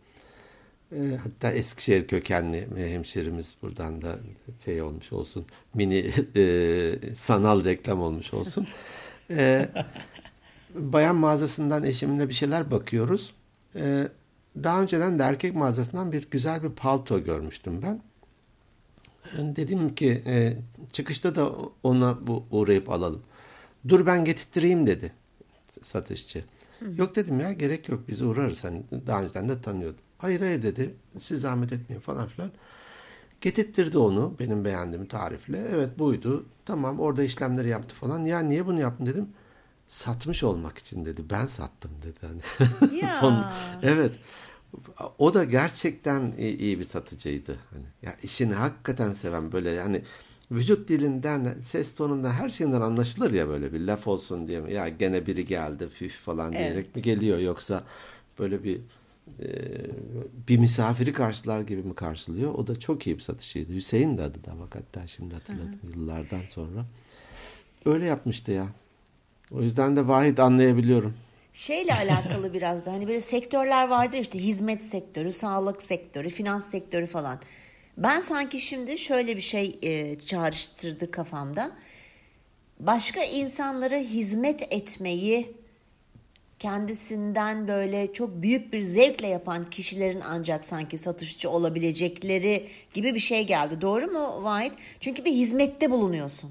[0.93, 4.17] E, hatta Eskişehir kökenli e, hemşerimiz buradan da
[4.65, 5.47] şey olmuş olsun.
[5.75, 8.67] Mini e, sanal reklam olmuş olsun.
[9.31, 9.69] E,
[10.75, 13.35] bayan mağazasından eşimle bir şeyler bakıyoruz.
[13.77, 14.09] E,
[14.63, 18.01] daha önceden de erkek mağazasından bir güzel bir palto görmüştüm ben.
[19.39, 20.57] Dedim ki e,
[20.93, 21.53] çıkışta da
[21.83, 23.23] ona bu uğrayıp alalım.
[23.89, 25.13] Dur ben getirttireyim dedi
[25.83, 26.45] satışçı.
[26.97, 28.65] Yok dedim ya gerek yok biz uğrarız.
[28.65, 30.01] Hani daha önceden de tanıyordum.
[30.19, 30.95] Hayır hayır dedi.
[31.19, 32.51] Siz zahmet etmeyin falan filan.
[33.41, 35.67] Getirttirdi onu benim beğendiğim tarifle.
[35.75, 36.47] Evet buydu.
[36.65, 38.25] Tamam orada işlemleri yaptı falan.
[38.25, 39.29] Ya niye bunu yaptın dedim.
[39.87, 41.23] Satmış olmak için dedi.
[41.31, 42.19] Ben sattım dedi.
[42.21, 42.41] Hani
[42.97, 43.09] Ya.
[43.21, 43.45] Son,
[43.83, 44.13] evet.
[45.19, 47.57] O da gerçekten iyi, iyi bir satıcıydı.
[47.71, 50.03] Hani ya işini hakikaten seven böyle yani
[50.51, 54.61] vücut dilinden, ses tonundan her şeyinden anlaşılır ya böyle bir laf olsun diye?
[54.71, 56.97] Ya gene biri geldi füf falan diyerek Evet.
[56.97, 57.85] mi geliyor yoksa
[58.39, 58.81] böyle bir
[59.41, 59.47] e,
[60.49, 62.55] bir misafiri karşılar gibi mi karşılıyor?
[62.55, 63.73] O da çok iyi bir satışçıydı.
[63.73, 66.87] Hüseyin de adı da bak hatta şimdi hatırladım yıllardan sonra.
[67.85, 68.67] öyle yapmıştı ya.
[69.53, 71.15] O yüzden de Vahit anlayabiliyorum.
[71.57, 77.07] Şeyle alakalı biraz da hani böyle sektörler vardı işte hizmet sektörü, sağlık sektörü, finans sektörü
[77.07, 77.39] falan.
[77.97, 81.73] Ben sanki şimdi şöyle bir şey e, çağrıştırdı kafamda.
[82.81, 85.57] Başka insanlara hizmet etmeyi
[86.59, 93.47] kendisinden böyle çok büyük bir zevkle yapan kişilerin ancak sanki satışçı olabilecekleri gibi bir şey
[93.47, 93.81] geldi.
[93.81, 94.73] Doğru mu Vahit?
[95.01, 96.51] Çünkü bir hizmette bulunuyorsun.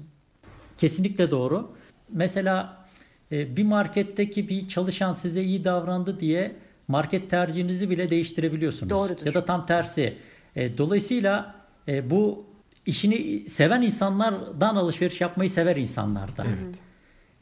[0.78, 1.76] Kesinlikle doğru.
[2.08, 2.85] Mesela
[3.30, 6.56] bir marketteki bir çalışan size iyi davrandı diye
[6.88, 8.90] market tercihinizi bile değiştirebiliyorsunuz.
[8.90, 9.26] Doğrudur.
[9.26, 10.14] Ya da tam tersi.
[10.56, 11.54] E, dolayısıyla
[11.88, 12.46] e, bu
[12.86, 16.46] işini seven insanlardan alışveriş yapmayı sever insanlardan.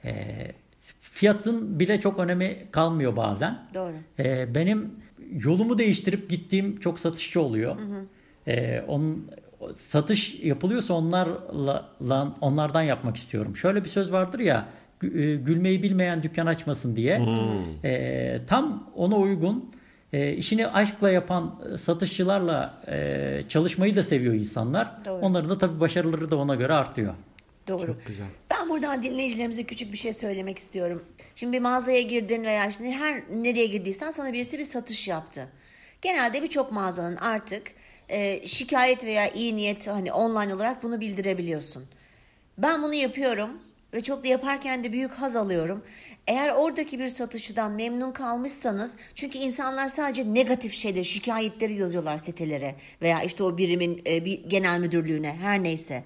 [0.05, 0.55] Evet.
[1.01, 3.59] Fiyatın bile çok önemi kalmıyor bazen.
[3.75, 3.93] Doğru.
[4.55, 4.91] Benim
[5.31, 7.77] yolumu değiştirip gittiğim çok satışçı oluyor.
[7.79, 8.85] Hı hı.
[8.89, 9.31] Onun
[9.77, 13.57] satış yapılıyorsa onlarla onlardan yapmak istiyorum.
[13.57, 17.19] Şöyle bir söz vardır ya e, gülmeyi bilmeyen dükkan açmasın diye.
[17.19, 17.85] Hmm.
[17.85, 19.75] E, tam ona uygun
[20.13, 25.05] e, işini aşkla yapan satışçılarla e, çalışmayı da seviyor insanlar.
[25.05, 25.21] Doğru.
[25.21, 27.15] Onların da tabii başarıları da ona göre artıyor.
[27.69, 27.87] Doğru.
[27.87, 28.27] Çok güzel.
[28.51, 31.03] Ben buradan dinleyicilerimize küçük bir şey söylemek istiyorum.
[31.35, 35.49] Şimdi bir mağazaya girdin veya şimdi her nereye girdiysen sana birisi bir satış yaptı.
[36.03, 37.63] Genelde birçok mağazanın artık
[38.09, 41.85] e, şikayet veya iyi niyet hani online olarak bunu bildirebiliyorsun.
[42.59, 43.51] Ben bunu yapıyorum
[43.95, 45.83] ve çok da yaparken de büyük haz alıyorum.
[46.27, 53.23] Eğer oradaki bir satışçıdan memnun kalmışsanız çünkü insanlar sadece negatif şeyleri, şikayetleri yazıyorlar sitelere veya
[53.23, 56.05] işte o birimin e, bir genel müdürlüğüne her neyse.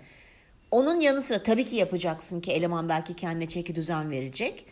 [0.70, 4.66] Onun yanı sıra tabii ki yapacaksın ki eleman belki kendine çeki düzen verecek.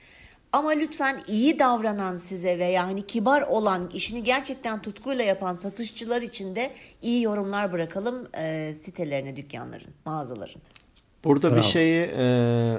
[0.52, 6.56] Ama lütfen iyi davranan size ve yani kibar olan, işini gerçekten tutkuyla yapan satışçılar için
[6.56, 6.70] de
[7.02, 10.60] iyi yorumlar bırakalım e, sitelerine, dükkanların, mağazaların.
[11.24, 11.58] Burada Bravo.
[11.58, 12.76] bir şeyi e,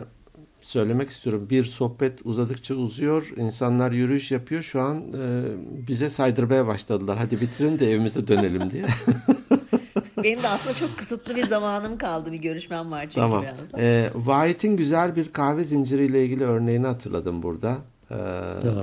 [0.62, 1.47] söylemek istiyorum.
[1.49, 3.34] Bir sohbet uzadıkça uzuyor.
[3.38, 4.64] İnsanlar yürüyüş yapıyor.
[4.64, 5.43] Şu an e,
[5.88, 7.18] bize saydırmaya başladılar.
[7.18, 8.86] Hadi bitirin de evimize dönelim diye.
[10.24, 12.32] Benim de aslında çok kısıtlı bir zamanım kaldı.
[12.32, 13.43] Bir görüşmem var çünkü tamam.
[13.43, 13.80] birazdan.
[13.80, 17.78] E, White'in güzel bir kahve zinciriyle ilgili örneğini hatırladım burada.
[18.12, 18.16] E,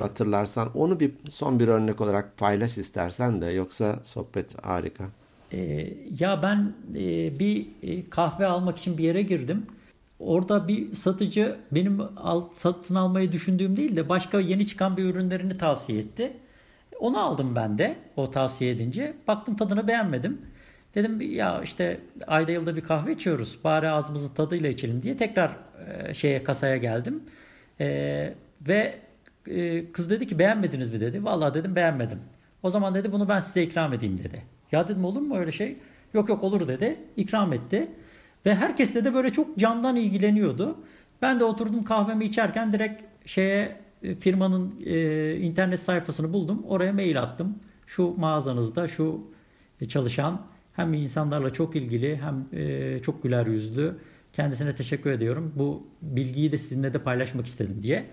[0.01, 5.05] hatırlarsan onu bir son bir örnek olarak paylaş istersen de yoksa sohbet harika.
[5.53, 9.67] E, ya ben e, bir e, kahve almak için bir yere girdim.
[10.27, 15.59] Orada bir satıcı benim al, satın almayı düşündüğüm değil de başka yeni çıkan bir ürünlerini
[15.59, 16.33] tavsiye etti.
[17.01, 19.15] Onu aldım ben de o tavsiye edince.
[19.29, 20.41] Baktım tadını beğenmedim.
[20.95, 23.59] Dedim ya işte ayda yılda bir kahve içiyoruz.
[23.65, 25.57] Bari ağzımızın tadıyla içelim diye tekrar
[25.89, 27.23] e, şeye kasaya geldim.
[27.81, 28.35] E,
[28.69, 28.99] ve
[29.47, 31.25] e, kız dedi ki beğenmediniz mi dedi.
[31.25, 32.19] Vallahi dedim beğenmedim.
[32.63, 34.43] O zaman dedi bunu ben size ikram edeyim dedi.
[34.73, 35.77] Ya dedim olur mu öyle şey?
[36.15, 36.97] Yok yok olur dedi.
[37.17, 37.89] İkram etti.
[38.47, 40.77] Ve herkesle de böyle çok candan ilgileniyordu.
[41.23, 46.63] Ben de oturdum kahvemi içerken direkt şeye e, firmanın e, internet sayfasını buldum.
[46.69, 47.59] Oraya mail attım.
[47.87, 49.21] Şu mağazanızda şu
[49.89, 50.41] çalışan
[50.77, 53.97] hem insanlarla çok ilgili hem e, çok güler yüzlü.
[54.33, 55.53] Kendisine teşekkür ediyorum.
[55.57, 58.07] Bu bilgiyi de sizinle de paylaşmak istedim diye.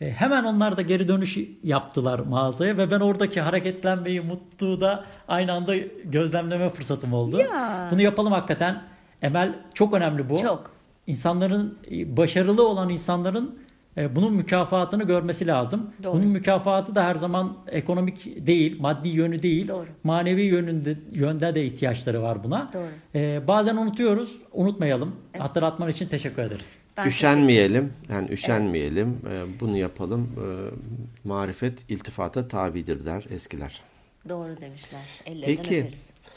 [0.00, 5.52] E, hemen onlar da geri dönüş yaptılar mağazaya ve ben oradaki hareketlenmeyi, mutluluğu da aynı
[5.52, 7.40] anda gözlemleme fırsatım oldu.
[7.40, 7.88] Ya.
[7.92, 8.82] Bunu yapalım hakikaten.
[9.22, 10.38] Emel çok önemli bu.
[10.38, 10.70] Çok.
[11.06, 13.58] İnsanların başarılı olan insanların
[13.96, 15.90] e, bunun mükafatını görmesi lazım.
[16.02, 16.12] Doğru.
[16.12, 19.68] Bunun mükafatı da her zaman ekonomik değil, maddi yönü değil.
[19.68, 19.86] Doğru.
[20.04, 22.70] Manevi yönünde yönde de ihtiyaçları var buna.
[22.72, 22.88] Doğru.
[23.14, 25.16] Ee, bazen unutuyoruz, unutmayalım.
[25.34, 25.42] Evet.
[25.42, 26.76] Hatırlatman için teşekkür ederiz.
[26.96, 29.18] Ben üşenmeyelim, teşekkür yani üşenmeyelim.
[29.30, 29.48] Evet.
[29.60, 30.28] bunu yapalım.
[30.36, 33.80] Ee, marifet iltifata tabidir der eskiler.
[34.28, 35.00] Doğru demişler.
[35.26, 35.88] Ellerinden Peki.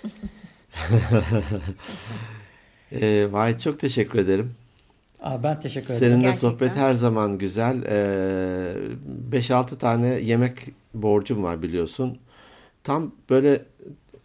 [2.97, 3.03] öperiz.
[3.03, 4.51] ee, Vahit çok teşekkür ederim.
[5.21, 5.99] Aa, ben teşekkür ederim.
[5.99, 6.49] Seninle Gerçekten.
[6.49, 7.75] sohbet her zaman güzel.
[9.31, 10.53] 5-6 ee, tane yemek
[10.93, 12.17] borcum var biliyorsun.
[12.83, 13.61] Tam böyle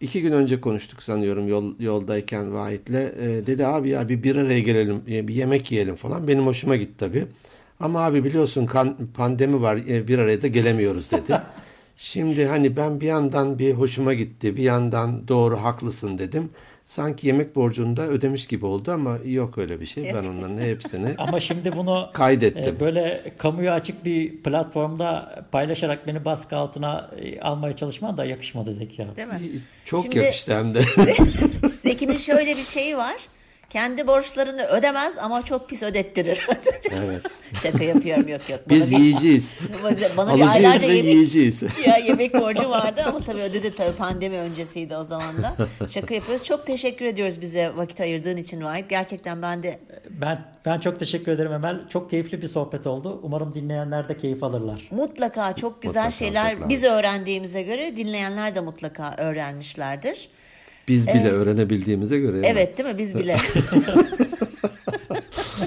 [0.00, 2.90] iki gün önce konuştuk sanıyorum yol, yoldayken Vahit'le.
[2.90, 6.28] Ee, dedi abi ya bir bir araya gelelim, bir yemek yiyelim falan.
[6.28, 7.26] Benim hoşuma gitti tabii.
[7.80, 11.42] Ama abi biliyorsun kan, pandemi var e, bir araya da gelemiyoruz dedi.
[11.96, 16.50] Şimdi hani ben bir yandan bir hoşuma gitti, bir yandan doğru haklısın dedim
[16.88, 20.14] sanki yemek borcunu da ödemiş gibi oldu ama yok öyle bir şey.
[20.14, 22.76] Ben onların hepsini Ama şimdi bunu kaydettim.
[22.76, 28.74] E, böyle kamuya açık bir platformda paylaşarak beni baskı altına e, almaya çalışman da yakışmadı
[28.74, 29.16] Zeki abi.
[29.16, 29.40] Değil mi?
[29.84, 30.82] Çok şimdi, yakıştı hem de.
[31.78, 33.16] Zeki'nin şöyle bir şeyi var.
[33.70, 36.48] Kendi borçlarını ödemez ama çok pis ödettirir.
[36.90, 37.22] evet.
[37.62, 38.60] Şaka yapıyorum yok yok.
[38.68, 39.54] Biz bana yiyeceğiz.
[40.16, 41.62] bana Alacağız ve yemek, yiyeceğiz.
[41.86, 45.56] Ya yemek borcu vardı ama tabii ödedi tabii pandemi öncesiydi o zaman da.
[45.88, 46.44] Şaka yapıyoruz.
[46.44, 48.90] Çok teşekkür ediyoruz bize vakit ayırdığın için Vahit.
[48.90, 49.78] Gerçekten ben de
[50.10, 51.88] Ben ben çok teşekkür ederim Emel.
[51.88, 53.20] Çok keyifli bir sohbet oldu.
[53.22, 54.88] Umarım dinleyenler de keyif alırlar.
[54.90, 60.28] Mutlaka çok güzel mutlaka, şeyler çok biz öğrendiğimize göre dinleyenler de mutlaka öğrenmişlerdir.
[60.88, 62.40] Biz bile ee, öğrenebildiğimize göre.
[62.44, 62.98] Evet değil mi?
[62.98, 63.36] Biz bile.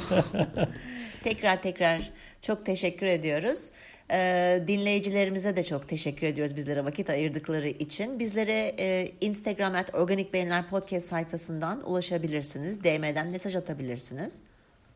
[1.23, 2.11] tekrar tekrar
[2.41, 3.69] çok teşekkür ediyoruz.
[4.11, 8.19] Ee, dinleyicilerimize de çok teşekkür ediyoruz bizlere vakit ayırdıkları için.
[8.19, 12.83] Bizlere e, Instagram at Organik Beyinler Podcast sayfasından ulaşabilirsiniz.
[12.83, 14.39] DM'den mesaj atabilirsiniz.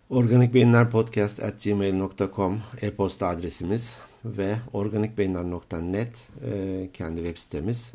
[0.09, 6.09] Organik Beyinler Podcast at gmail.com e-posta adresimiz ve organikbeyinler.net
[6.51, 7.93] e, kendi web sitemiz.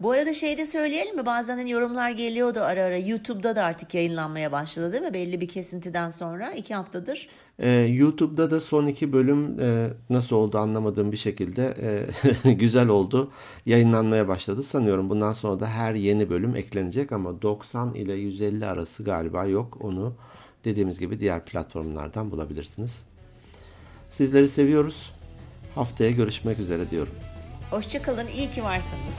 [0.00, 1.26] Bu arada şey de söyleyelim mi?
[1.26, 2.96] Bazen hani yorumlar geliyordu ara ara.
[2.96, 5.14] YouTube'da da artık yayınlanmaya başladı değil mi?
[5.14, 6.52] Belli bir kesintiden sonra.
[6.52, 7.28] iki haftadır.
[7.58, 11.74] Ee, YouTube'da da son iki bölüm e, nasıl oldu anlamadığım bir şekilde
[12.44, 13.30] e, güzel oldu.
[13.66, 14.62] Yayınlanmaya başladı.
[14.62, 19.78] Sanıyorum bundan sonra da her yeni bölüm eklenecek ama 90 ile 150 arası galiba yok.
[19.80, 20.14] Onu
[20.64, 23.04] dediğimiz gibi diğer platformlardan bulabilirsiniz.
[24.08, 25.12] Sizleri seviyoruz.
[25.74, 27.12] Haftaya görüşmek üzere diyorum.
[27.70, 28.26] Hoşçakalın.
[28.26, 29.16] İyi ki varsınız.